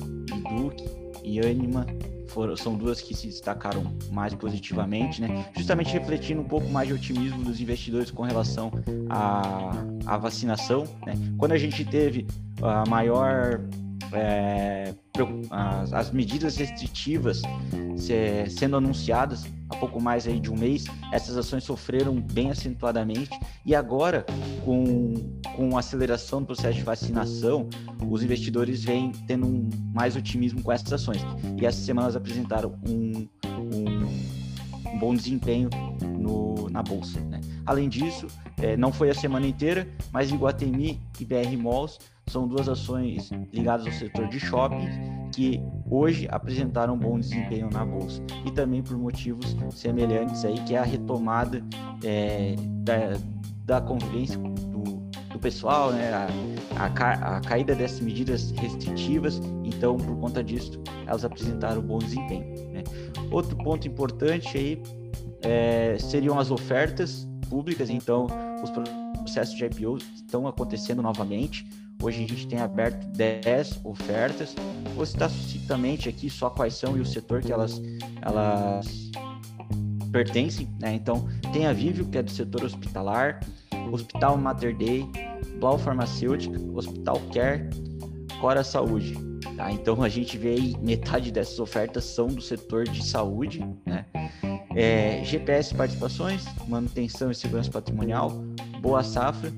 [0.50, 0.86] Duque
[1.24, 1.86] e Anima,
[2.32, 5.46] foram, são duas que se destacaram mais positivamente, né?
[5.56, 8.72] justamente refletindo um pouco mais de otimismo dos investidores com relação
[9.10, 9.74] à,
[10.06, 10.86] à vacinação.
[11.06, 11.14] Né?
[11.38, 12.26] Quando a gente teve
[12.62, 13.62] a maior
[14.14, 14.94] é,
[15.50, 17.42] as, as, medidas restritivas
[17.98, 23.32] se, sendo anunciadas há pouco mais aí de um mês, essas ações sofreram bem acentuadamente
[23.66, 24.26] e agora
[24.66, 25.14] com,
[25.56, 27.70] com a aceleração do processo de vacinação,
[28.10, 31.22] os investidores vêm tendo um, mais otimismo com essas ações
[31.60, 35.70] e essas semanas apresentaram um, um, um bom desempenho
[36.02, 37.20] no, na bolsa.
[37.22, 37.40] Né?
[37.66, 38.28] Além disso,
[38.62, 41.98] é, não foi a semana inteira, mas Iguatemi e BR Malls
[42.32, 44.88] são duas ações ligadas ao setor de shopping
[45.34, 50.80] que hoje apresentaram bom desempenho na bolsa e também por motivos semelhantes aí que é
[50.80, 51.64] a retomada
[52.04, 53.18] é, da,
[53.66, 54.84] da convivência do,
[55.32, 61.26] do pessoal, né, a, a, a, caída dessas medidas restritivas, então por conta disso elas
[61.26, 62.46] apresentaram bom desempenho.
[62.72, 62.84] Né.
[63.30, 64.82] Outro ponto importante aí
[65.42, 68.28] é, seriam as ofertas públicas, então
[68.64, 68.70] os
[69.22, 71.66] processos de IPO estão acontecendo novamente.
[72.02, 74.56] Hoje a gente tem aberto 10 ofertas.
[74.96, 77.80] Vou citar sucintamente aqui só quais são e o setor que elas,
[78.22, 79.12] elas
[80.12, 80.68] pertencem.
[80.80, 80.96] Né?
[80.96, 83.40] Então, tem a Vivio, que é do setor hospitalar,
[83.92, 85.08] Hospital Mater Dei,
[85.60, 87.70] Blau Farmacêutica, Hospital Care,
[88.40, 89.16] Cora Saúde.
[89.56, 89.72] Tá?
[89.72, 93.64] Então, a gente vê aí metade dessas ofertas são do setor de saúde.
[93.86, 94.06] Né?
[94.76, 98.32] É, GPS Participações, Manutenção e Segurança Patrimonial,
[98.82, 99.52] Boa Safra,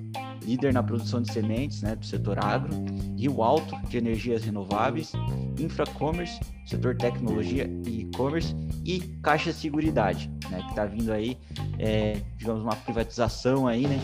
[0.45, 2.73] líder na produção de sementes né, do setor agro,
[3.17, 5.13] Rio Alto, de energias renováveis,
[5.59, 11.37] Infracommerce, setor tecnologia e e-commerce, e Caixa Seguridade, né, que está vindo aí,
[11.79, 13.99] é, digamos, uma privatização aí, né,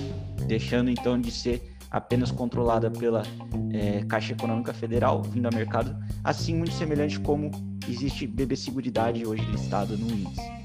[0.47, 3.23] deixando então de ser apenas controlada pela
[3.73, 7.52] é, Caixa Econômica Federal, vindo ao mercado, assim muito semelhante como
[7.88, 10.59] existe BB Seguridade hoje listada no índice.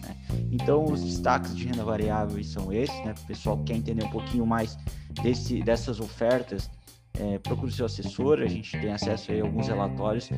[0.51, 3.15] Então, os destaques de renda variável são esses, né?
[3.23, 4.77] O pessoal que quer entender um pouquinho mais
[5.23, 6.71] desse, dessas ofertas,
[7.19, 10.29] é, procure seu assessor, a gente tem acesso a alguns relatórios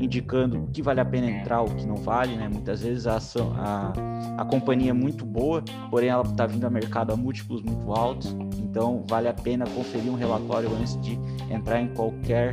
[0.00, 2.48] indicando o que vale a pena entrar, o que não vale, né?
[2.48, 3.92] Muitas vezes a, ação, a,
[4.38, 8.36] a companhia é muito boa, porém ela está vindo a mercado a múltiplos muito altos,
[8.56, 11.18] então vale a pena conferir um relatório antes de
[11.50, 12.52] entrar em qualquer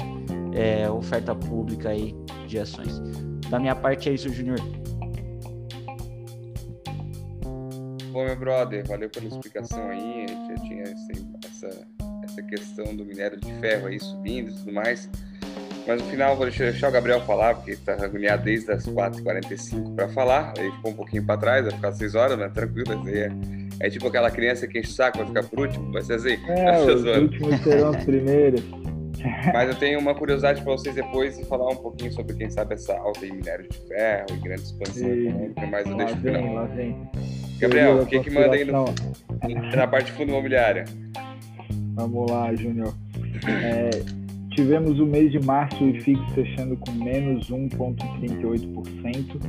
[0.54, 2.16] é, oferta pública aí
[2.48, 3.00] de ações.
[3.50, 4.60] Da minha parte é isso, Júnior.
[8.12, 10.26] Bom, meu brother, valeu pela explicação aí.
[10.26, 11.88] A gente já tinha essa,
[12.24, 15.10] essa questão do minério de ferro aí subindo e tudo mais.
[15.88, 20.08] Mas no final vou deixar o Gabriel falar, porque está agoniado desde as 4h45 para
[20.10, 20.54] falar.
[20.58, 22.50] Aí ficou um pouquinho para trás, vai ficar 6 horas, né?
[22.50, 23.10] Tranquilo.
[23.10, 23.32] É,
[23.80, 25.92] é tipo aquela criança que enche o saco, vai ficar por último.
[25.92, 26.38] Vai ser assim.
[26.48, 28.62] É, os últimos serão os primeiros.
[29.54, 32.76] Mas eu tenho uma curiosidade para vocês depois e falar um pouquinho sobre, quem sabe,
[32.76, 36.54] essa alta em minério de ferro e grande expansão econômica, mas eu deixo vem, final.
[36.54, 37.10] Lá vem.
[37.60, 38.86] Gabriel, o que, que manda aí no,
[39.76, 40.86] na parte de fundo imobiliária?
[41.94, 42.94] Vamos lá, Júnior.
[43.48, 43.90] É,
[44.52, 49.42] tivemos o mês de março e fixo fechando com menos 1,38%.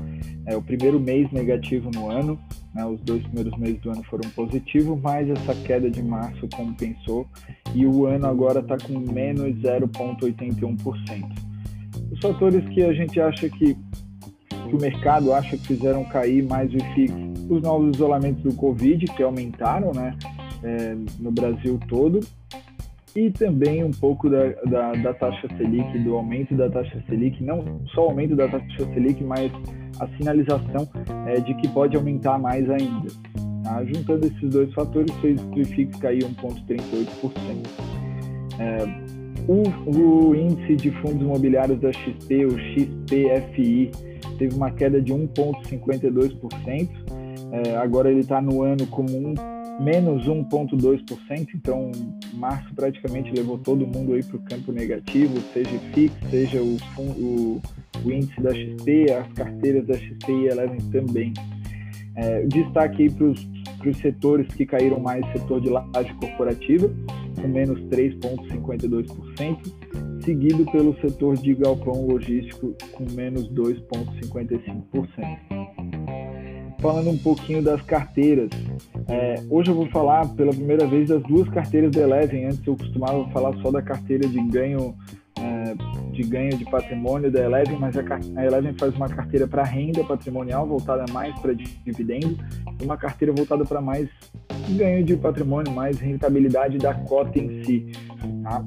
[0.46, 2.38] É o primeiro mês negativo no ano,
[2.74, 7.26] né, os dois primeiros meses do ano foram positivos, mas essa queda de março compensou
[7.74, 11.50] e o ano agora está com menos 0,81%.
[12.10, 13.76] Os fatores que a gente acha que,
[14.70, 17.12] que o mercado acha que fizeram cair mais o IFIX,
[17.50, 20.16] os novos isolamentos do Covid, que aumentaram né,
[20.62, 22.20] é, no Brasil todo,
[23.16, 27.80] e também um pouco da, da, da, taxa Selic, do aumento da taxa Selic, não
[27.92, 29.50] só o aumento da taxa Selic, mas
[29.98, 30.88] a sinalização
[31.26, 33.08] é, de que pode aumentar mais ainda.
[33.64, 33.84] Tá?
[33.84, 37.90] Juntando esses dois fatores, fez o IFIX cair 1,38%.
[38.60, 39.09] É,
[39.50, 43.90] o, o, índice de fundos imobiliários da XP, o XPFI,
[44.38, 46.88] teve uma queda de 1,52%.
[47.52, 49.34] É, agora ele está no ano como um
[49.82, 51.90] menos 1,2%, então
[52.34, 57.60] março praticamente levou todo mundo aí para o campo negativo, seja FIX, seja o, o,
[58.04, 61.32] o, índice da XP, as carteiras da XP e Eleven também.
[62.14, 66.88] É, destaque aí para os setores que caíram mais, setor de laje corporativa,
[67.40, 75.60] com menos 3,52%, seguido pelo setor de galpão logístico, com menos 2,55%
[76.80, 78.50] falando um pouquinho das carteiras.
[79.06, 82.46] É, hoje eu vou falar pela primeira vez das duas carteiras da Eleven.
[82.46, 84.96] Antes eu costumava falar só da carteira de ganho
[85.38, 85.74] é,
[86.12, 88.02] de ganho de patrimônio da Eleven, mas a,
[88.36, 92.36] a Eleven faz uma carteira para renda patrimonial voltada mais para dividendo
[92.80, 94.08] e uma carteira voltada para mais
[94.70, 97.92] ganho de patrimônio, mais rentabilidade da cota em si.
[98.42, 98.64] Tá?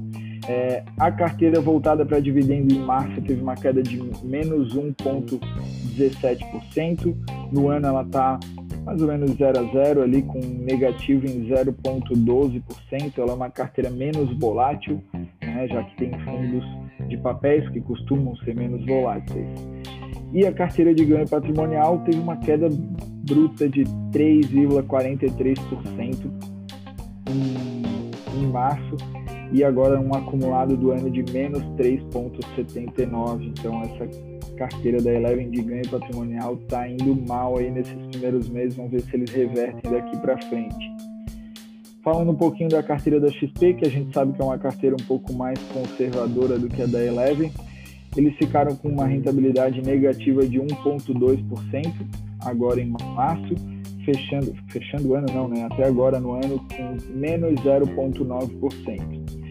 [0.48, 7.16] É, a carteira voltada para dividendo em março teve uma queda de menos 1,17%.
[7.50, 8.38] No ano ela está
[8.84, 13.18] mais ou menos 0 a 0 ali, com negativo em 0,12%.
[13.18, 16.64] Ela é uma carteira menos volátil, né, já que tem fundos
[17.08, 19.48] de papéis que costumam ser menos voláteis.
[20.32, 22.68] E a carteira de ganho patrimonial teve uma queda
[23.26, 26.30] bruta de 3,43%
[27.30, 27.54] em,
[28.40, 28.96] em março
[29.52, 33.52] e agora um acumulado do ano de menos 3,79.
[33.56, 38.76] Então essa carteira da Eleven de ganho patrimonial está indo mal aí nesses primeiros meses.
[38.76, 40.92] Vamos ver se eles revertem daqui para frente.
[42.02, 44.94] Falando um pouquinho da carteira da XP, que a gente sabe que é uma carteira
[44.94, 47.50] um pouco mais conservadora do que a da Eleven,
[48.16, 51.92] eles ficaram com uma rentabilidade negativa de 1,2%
[52.40, 53.54] agora em março,
[54.04, 55.66] fechando, fechando o ano não, né?
[55.70, 59.43] Até agora no ano com menos 0,9%.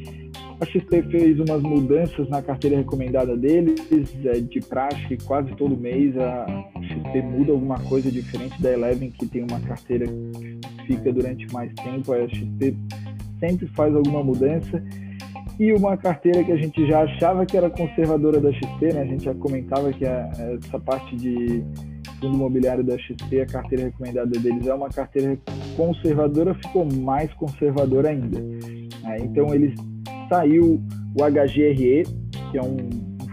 [0.63, 3.75] A XP fez umas mudanças na carteira recomendada deles,
[4.23, 6.45] é, de praxe, quase todo mês a
[6.81, 11.69] XP muda alguma coisa diferente da Eleven, que tem uma carteira que fica durante mais
[11.73, 12.77] tempo, a XP
[13.41, 14.81] sempre faz alguma mudança.
[15.59, 19.01] E uma carteira que a gente já achava que era conservadora da XP, né?
[19.01, 20.31] a gente já comentava que a,
[20.63, 21.61] essa parte de
[22.21, 25.37] fundo imobiliário da XP, a carteira recomendada deles é uma carteira
[25.75, 28.39] conservadora, ficou mais conservadora ainda.
[29.05, 29.75] É, então eles
[30.33, 30.81] saiu
[31.15, 32.03] o HGRE,
[32.51, 32.89] que é um,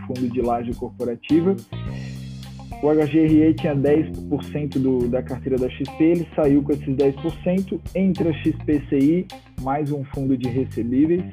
[0.07, 1.57] fundo de laje corporativa.
[2.83, 8.29] O HGRE tinha 10% do, da carteira da XP, ele saiu com esses 10%, entra
[8.29, 9.27] a XPCI,
[9.63, 11.25] mais um fundo de recebíveis,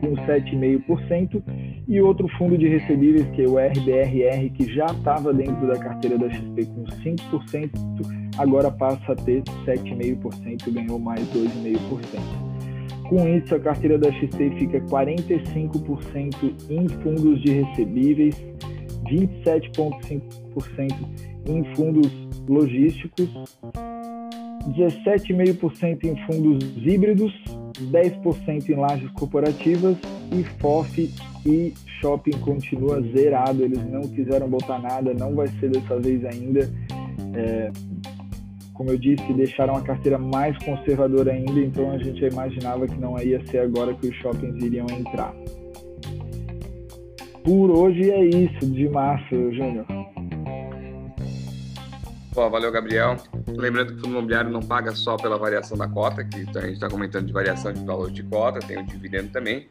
[0.00, 1.42] com 7,5%,
[1.88, 6.18] e outro fundo de recebíveis, que é o RBRR, que já estava dentro da carteira
[6.18, 7.70] da XP com 5%,
[8.38, 12.49] agora passa a ter 7,5%, ganhou mais 2,5%.
[13.10, 18.36] Com isso, a carteira da XP fica 45% em fundos de recebíveis,
[19.04, 20.94] 27,5%
[21.48, 22.08] em fundos
[22.48, 23.28] logísticos,
[24.64, 27.34] 17,5% em fundos híbridos,
[27.90, 29.96] 10% em lajes corporativas
[30.30, 31.12] e FOF
[31.44, 33.64] e shopping continua zerado.
[33.64, 36.70] Eles não quiseram botar nada, não vai ser dessa vez ainda.
[37.34, 37.72] É,
[38.80, 43.14] como eu disse, deixaram a carteira mais conservadora ainda, então a gente imaginava que não
[43.20, 45.34] ia ser agora que os shoppings iriam entrar.
[47.44, 49.84] Por hoje é isso, de março, Júnior.
[52.32, 53.18] Pô, valeu, Gabriel.
[53.48, 56.72] Lembrando que o fundo imobiliário não paga só pela variação da cota, que a gente
[56.72, 59.68] está comentando de variação de valor de cota, tem o dividendo também.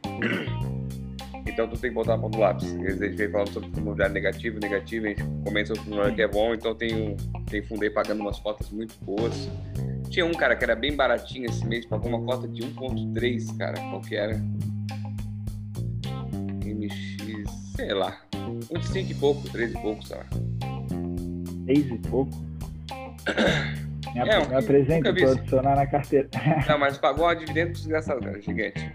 [1.49, 2.71] Então tu tem que botar a ponta do lápis.
[2.73, 6.21] A gente vem falando sobre imobiliário negativo, negativo, a gente comenta sobre o fundo que
[6.21, 9.49] é bom, então tem, um, tem fundei pagando umas cotas muito boas.
[10.09, 13.79] Tinha um, cara, que era bem baratinho esse mês, pagou uma cota de 1.3, cara,
[13.79, 14.35] qual que era?
[16.65, 18.17] MX, sei lá.
[18.71, 20.25] Um de 5 e pouco, 3 e pouco, sei lá.
[21.65, 22.31] 6 e pouco?
[24.13, 26.27] Me, é, me apresenta, vou adicionar na carteira.
[26.67, 28.91] Não, mas pagou uma dividendo desgraçado, cara, gigante.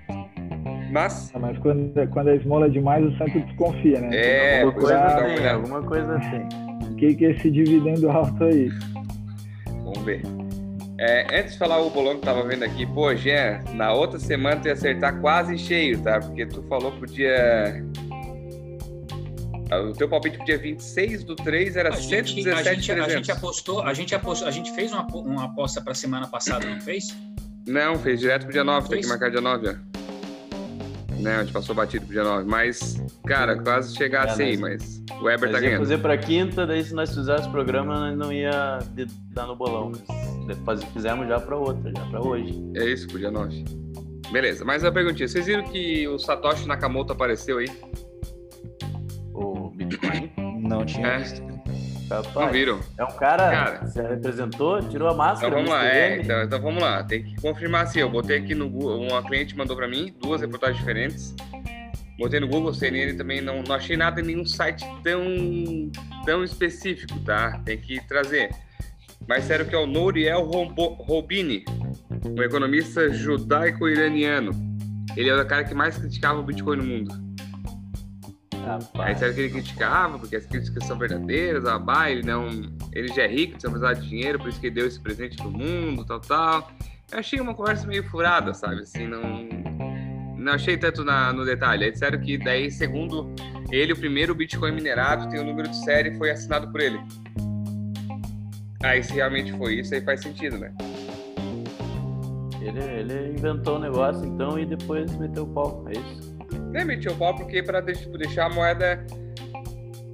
[0.95, 1.33] Mas.
[1.35, 4.11] Ah, mas quando, quando é esmola demais, o santo desconfia, né?
[4.13, 6.49] É, alguma coisa, assim, alguma coisa assim.
[6.87, 8.71] Porque que, que é esse dividendo alto aí?
[9.67, 10.23] Vamos ver.
[10.97, 14.21] É, antes de falar o bolão que eu tava vendo aqui, pô, Jean, na outra
[14.21, 16.21] semana tu ia acertar quase cheio, tá?
[16.21, 17.85] Porque tu falou pro dia.
[19.73, 23.05] Ah, O teu palpite pro dia 26 do 3 era A gente, a, gente, 117,300.
[23.13, 26.65] a gente apostou, a gente apostou, a gente fez uma, uma aposta para semana passada,
[26.65, 27.17] não fez?
[27.67, 29.09] Não, fez direto pro dia 9, tem que Fez?
[29.09, 30.04] marcar dia 9, ó.
[31.25, 32.49] A gente passou batido pro dia 9.
[32.49, 35.79] Mas, cara, quase chegasse É, aí, mas- mas o Weber Nós tá ia ganhando.
[35.81, 38.79] fazer pra quinta, daí se nós fizéssemos programa, nós não ia
[39.33, 39.93] dar no bolão.
[40.09, 42.63] Mas depois fizemos já pra outra, já pra hoje.
[42.77, 43.65] É isso, pro dia 9.
[44.33, 47.69] Beleza, mas a perguntinha, vocês viram que o Satoshi Nakamoto apareceu aí?
[49.33, 50.31] O Bitcoin.
[50.63, 51.19] Não tinha É.
[51.19, 51.54] visto.
[52.11, 52.81] Não Rapaz, viram?
[52.99, 53.79] é um cara, Cara.
[53.79, 55.55] que se representou, tirou a Então máscara.
[55.55, 58.01] vamos lá, é, então, então vamos lá, tem que confirmar assim.
[58.01, 61.35] Eu botei aqui no Google, uma cliente mandou pra mim duas reportagens diferentes.
[62.19, 65.25] Botei no Google, CNN também não, não achei nada em nenhum site tão,
[66.25, 67.59] tão específico, tá?
[67.65, 68.51] Tem que trazer.
[69.27, 71.65] Mas sério que é o Nouriel Robini,
[72.27, 74.53] um economista judaico-iraniano.
[75.17, 77.34] Ele é o cara que mais criticava o Bitcoin no mundo.
[78.65, 82.49] Aí Rapaz, sério que ele criticava, porque as críticas são verdadeiras, ah, bah, ele não.
[82.93, 85.37] Ele já é rico, precisa precisar de dinheiro, por isso que ele deu esse presente
[85.37, 86.71] pro mundo, tal, tal.
[87.13, 88.81] Eu achei uma conversa meio furada, sabe?
[88.81, 89.23] Assim, não.
[90.37, 91.85] Não achei tanto na- no detalhe.
[91.85, 93.33] É disseram que daí, segundo
[93.71, 97.01] ele, o primeiro Bitcoin minerado tem o número de série e foi assinado por ele.
[98.83, 100.75] Aí se realmente foi isso, aí faz sentido, né?
[102.61, 106.24] ele, ele inventou o negócio então e depois meteu o pau, é isso?
[106.75, 109.07] Nem metiu o pau porque para deixar a moeda.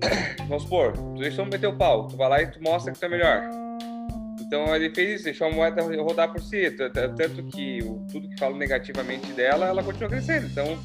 [0.46, 3.04] Vamos supor, tu deixou meter o pau, tu vai lá e tu mostra que tu
[3.06, 3.42] é melhor.
[4.40, 6.70] Então ele fez isso, deixou a moeda rodar por si.
[6.72, 10.46] Tanto que o- tudo que fala negativamente dela, ela continua crescendo.
[10.46, 10.78] Então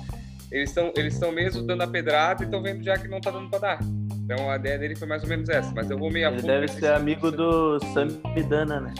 [0.51, 3.31] eles estão eles estão mesmo dando a pedrada e estão vendo já que não tá
[3.31, 3.79] dando pra dar.
[4.23, 5.71] Então a ideia dele foi mais ou menos essa.
[5.75, 8.93] Mas eu vou meio a Ele deve ser amigo do Samidana, né?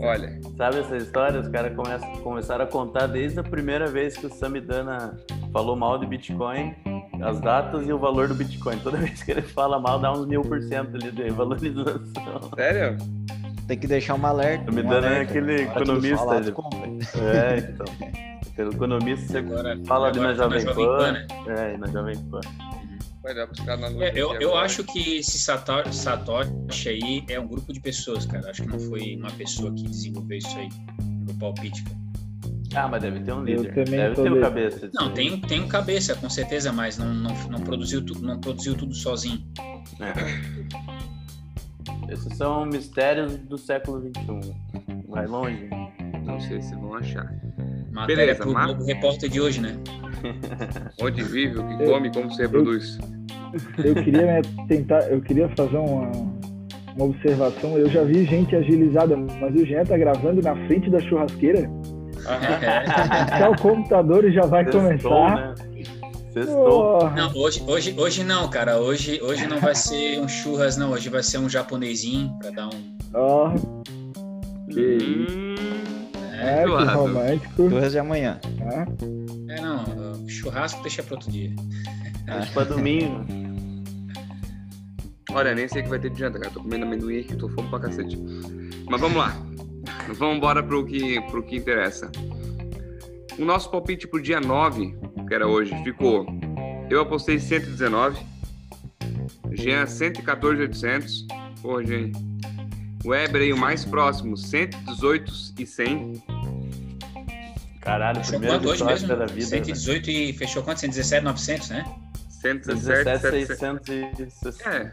[0.00, 1.40] Olha, Sabe essa história?
[1.40, 5.16] Os caras começam, começaram a contar desde a primeira vez que o Samidana
[5.52, 6.74] falou mal de Bitcoin,
[7.22, 8.78] as datas e o valor do Bitcoin.
[8.78, 12.00] Toda vez que ele fala mal, dá uns mil por cento ali de valorização.
[12.56, 12.96] sério?
[13.66, 14.64] Tem que deixar uma alerta.
[14.66, 15.22] Tô me um dando alerta.
[15.30, 16.54] aquele economista, falar, ele-.
[17.20, 17.86] É, então.
[18.56, 21.12] Pelo economista, você Agora, fala ali na Jovem Pan.
[21.12, 21.26] né?
[21.46, 22.40] É, na Jovem Pan.
[23.28, 24.04] Vai dar caras na noite.
[24.16, 24.64] É, eu, eu agora.
[24.64, 28.48] acho que esse Sato- Satoshi aí é um grupo de pessoas, cara.
[28.50, 30.70] Acho que não foi uma pessoa que desenvolveu isso aí,
[31.26, 31.98] no palpite, cara.
[32.74, 33.74] Ah, mas deve ter um Eu líder.
[33.74, 34.90] também Deve ter um cabeça.
[34.94, 38.74] Não, tem, tem um cabeça, com certeza, mas não, não, não, produziu, tu, não produziu
[38.74, 39.44] tudo sozinho.
[40.00, 40.12] É.
[42.10, 44.54] Esses são mistérios do século XXI.
[45.06, 45.68] Vai longe.
[46.24, 47.30] Não sei se vão achar.
[47.90, 49.76] Matéria Beleza, pro Globo repórter de hoje, né?
[51.00, 52.98] Onde vive, o que come, como se reproduz.
[53.84, 56.10] Eu queria né, tentar, eu queria fazer uma,
[56.96, 57.76] uma observação.
[57.78, 61.70] Eu já vi gente agilizada, mas o Jean tá gravando na frente da churrasqueira.
[63.38, 65.36] Já o computador e já vai Sextou, começar.
[65.36, 65.54] né?
[66.46, 67.10] Porra.
[67.16, 68.78] Não, hoje, hoje, hoje não, cara.
[68.78, 70.92] Hoje, hoje não vai ser um churras, não.
[70.92, 72.98] Hoje vai ser um japonesinho pra dar um.
[73.14, 73.50] Ó,
[74.70, 75.77] que isso.
[76.38, 76.98] É, que zoado.
[76.98, 77.68] romântico.
[77.68, 78.40] Duas de amanhã.
[78.58, 78.86] né?
[79.56, 80.28] É, não.
[80.28, 81.50] Churrasco deixa pra outro dia.
[82.28, 83.24] Acho pra domingo.
[85.32, 86.50] Olha, nem sei o que vai ter de janta, cara.
[86.52, 88.16] Tô comendo amendoim aqui, tô fome pra cacete.
[88.88, 89.36] Mas vamos lá.
[90.14, 92.10] Vamos embora pro que, pro que interessa.
[93.38, 94.96] O nosso palpite pro dia 9,
[95.28, 96.26] que era hoje, ficou.
[96.90, 98.18] Eu apostei 119.
[99.52, 101.26] Jean 114,800.
[101.62, 102.10] Porra, Jean.
[103.08, 106.22] Weber aí o mais próximo, 118 e 100.
[107.80, 109.16] Caralho, Fechou primeira quanto hoje vitória mesmo?
[109.16, 109.40] da vida.
[109.40, 109.64] né?
[109.64, 110.80] 118 e fechou quanto?
[110.80, 111.84] 117, 900, né?
[112.28, 113.80] 117, 700.
[113.86, 114.68] 17,660.
[114.68, 114.92] É.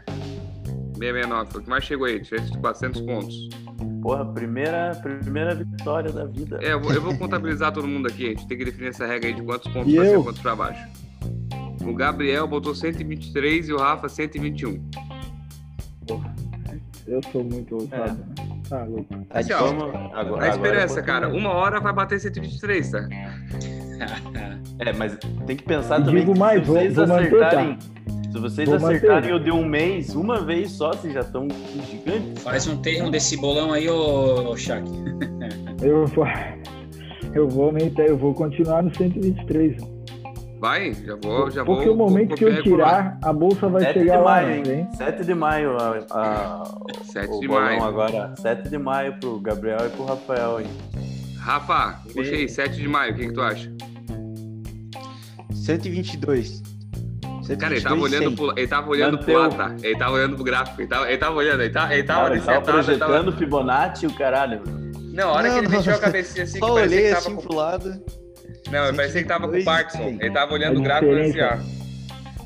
[0.96, 3.48] 669, foi o que mais chegou aí, de 400 pontos.
[4.00, 6.58] Porra, primeira, primeira vitória da vida.
[6.62, 8.26] É, eu vou, eu vou contabilizar todo mundo aqui.
[8.26, 10.22] A gente tem que definir essa regra aí de quantos pontos E pra cima e
[10.22, 10.88] quantos pra baixo.
[11.84, 14.82] O Gabriel botou 123 e o Rafa 121.
[17.06, 18.34] Eu sou muito ousado, né?
[18.68, 19.06] Tá louco.
[19.28, 19.68] Tá Assim, ó,
[20.18, 23.08] agora, A esperança, cara, uma hora vai bater 123, tá?
[24.78, 27.30] É, mas tem que pensar E também digo que mais, se vou- vocês vou manter,
[27.30, 27.46] tá?
[27.46, 27.78] acertarem.
[28.30, 28.96] Se vocês Vou manter.
[28.96, 31.48] acertarem eu de um mês, uma vez só, vocês já estão
[31.88, 32.42] gigantes.
[32.42, 34.84] Faz um termo desse bolão aí, ô, ô Shaq.
[35.82, 36.26] Eu vou,
[37.34, 39.76] eu vou aumentar, eu vou continuar no 123.
[40.58, 41.76] Vai, já vou, já vou.
[41.76, 44.74] Porque o momento que eu tirar, a bolsa vai 7 de chegar lá, maio, né?
[44.74, 44.88] hein?
[44.96, 46.64] 7 de maio a, a,
[47.04, 47.82] 7 o de maio.
[47.82, 48.34] agora.
[48.36, 50.66] 7 de maio pro Gabriel e pro Rafael, hein?
[51.38, 53.70] Rafa, puxa aí, 7 de maio, o que, que tu acha?
[55.52, 56.62] 122.
[57.58, 59.76] Cara, ele tava olhando, pro, ele tava olhando pro lá, tá?
[59.80, 62.34] Ele tava olhando pro gráfico, ele tava, ele tava olhando, ele tava, ele tava, Cara,
[62.34, 63.36] ele tava projetando tava...
[63.36, 64.62] Fibonacci o caralho.
[65.12, 66.02] Não, a hora que ele Não, mexeu a não.
[66.02, 67.42] cabecinha assim, Só que olhei que tava assim com...
[67.42, 68.02] pro lado.
[68.70, 70.18] Não, parecia que tava com o 122, Parkinson.
[70.20, 71.86] Ele tava olhando o gráfico assim, ó.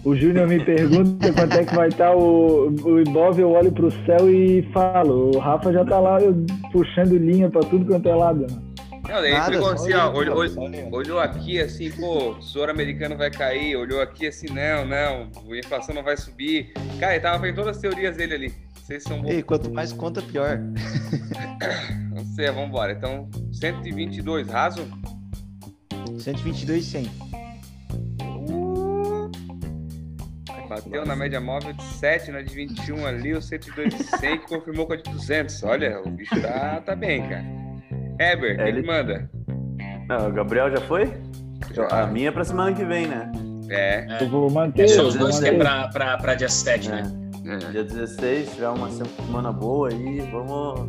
[0.03, 3.91] O Júnior me pergunta quanto é que vai estar o, o Ibov, eu olho pro
[4.07, 5.37] céu e falo.
[5.37, 6.35] O Rafa já tá lá eu,
[6.73, 8.41] puxando linha pra tudo quanto é lado.
[8.41, 8.71] Né?
[9.11, 12.35] Não, daí ele Nada, pegou só assim, ó, olhou, olhou, olhou aqui assim, pô, o
[12.37, 16.73] tesouro americano vai cair, olhou aqui assim, não, não, a inflação não vai subir.
[16.99, 18.55] Cara, ele tava vendo todas as teorias dele ali.
[18.75, 19.31] Vocês são bons.
[19.31, 20.59] Ei, quanto mais conta, pior.
[22.13, 22.93] Não sei, vambora.
[22.93, 24.83] Então, 122, raso?
[26.21, 27.11] 122 100.
[30.69, 34.47] Bateu na média móvel de 7, na de 21 ali, o 102 de 100 que
[34.49, 35.63] confirmou com a de 200.
[35.65, 37.45] Olha, o bicho tá, tá bem, cara.
[38.21, 39.31] Heber, É, quem ele- que manda?
[40.09, 41.13] Não, o Gabriel já foi?
[41.91, 43.31] A minha é pra semana que vem, né?
[43.69, 44.85] É, Eu vou manter.
[44.85, 47.03] É só eu os dois que é pra, pra, pra dia 7, né?
[47.47, 47.57] é.
[47.71, 50.89] Dia 16, tiver uma semana boa aí, vamos.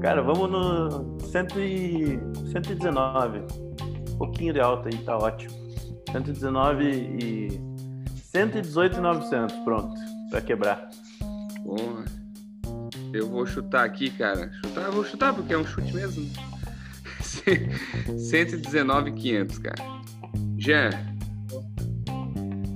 [0.00, 2.20] Cara, vamos no 100 e...
[2.52, 3.40] 119.
[4.16, 5.54] Um pouquinho de alta aí, tá ótimo.
[6.10, 7.60] 119 e.
[8.32, 9.94] 118,900, pronto,
[10.30, 10.88] pra quebrar.
[11.62, 12.04] Porra.
[13.12, 14.50] Eu vou chutar aqui, cara.
[14.62, 16.30] Chutar, eu vou chutar porque é um chute mesmo.
[18.18, 19.82] 119,500, cara.
[20.56, 20.90] Jean,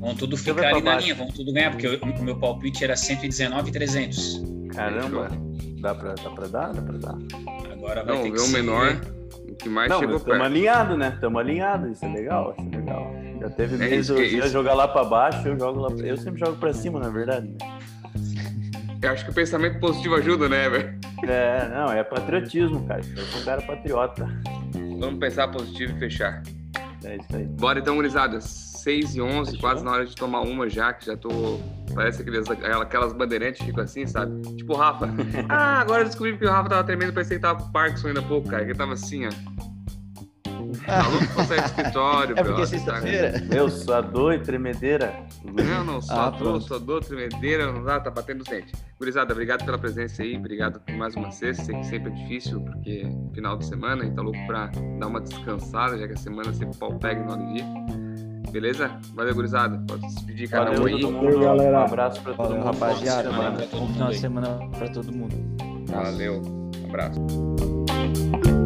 [0.00, 2.96] Vão tudo ficar ali na linha, vão tudo ganhar, porque o o meu palpite era
[2.96, 4.42] 119,300.
[4.74, 5.28] Caramba,
[5.80, 6.72] dá pra, dá pra dar?
[6.72, 7.18] Dá pra dar.
[7.70, 9.19] Agora vai não, ter que o menor, ver.
[9.62, 10.52] Que mais Não, chegou mas estamos perto.
[10.52, 11.12] alinhados, né?
[11.14, 13.12] Estamos alinhados, isso é legal, isso é legal.
[13.40, 16.06] Já teve É meses isso, eu é jogar lá pra baixo, eu jogo lá pra...
[16.06, 17.46] Eu sempre jogo pra cima, na verdade.
[17.48, 17.78] né?
[19.02, 20.98] Eu acho que o pensamento positivo ajuda, né, velho?
[21.24, 23.00] É, não, é patriotismo, cara.
[23.16, 24.28] Eu sou um cara patriota.
[24.98, 26.42] Vamos pensar positivo e fechar.
[27.04, 27.44] É isso aí.
[27.46, 28.38] Bora então, gurizada.
[28.82, 29.60] 6 e 11, Fechou.
[29.60, 31.28] quase na hora de tomar uma já, que já tô.
[31.94, 34.40] Parece aqueles, aquelas bandeirantes, fico assim, sabe?
[34.56, 35.08] Tipo o Rafa.
[35.48, 38.08] Ah, agora eu descobri que o Rafa tava tremendo, pensei que tava com o Parkinson
[38.08, 38.64] ainda há pouco, cara.
[38.64, 39.30] Que ele tava assim, ó.
[41.34, 43.42] Pra sair do escritório, É porque sexta-feira.
[43.52, 45.12] Eu sou a dor e tremedeira.
[45.44, 48.72] Não, não, só Ah, dor, só dor, tremedeira, não dá, tá batendo os dentes.
[48.98, 52.60] Gurizada, obrigado pela presença aí, obrigado por mais uma sexta, sei que sempre é difícil,
[52.60, 53.04] porque
[53.34, 54.66] final de semana, a gente tá louco pra
[54.98, 57.64] dar uma descansada, já que a semana sempre pau pega no dia.
[58.50, 58.90] Beleza?
[59.14, 59.82] Valeu, gurizada.
[59.86, 61.00] Pode se despedir cada Valeu um aí.
[61.00, 61.40] todo mundo.
[61.40, 61.78] galera.
[61.78, 62.72] Um abraço pra todo Valeu, mundo.
[62.80, 63.30] rapaziada.
[63.72, 65.36] Bom final de semana pra todo mundo.
[65.88, 66.42] Valeu.
[66.42, 68.59] Um abraço.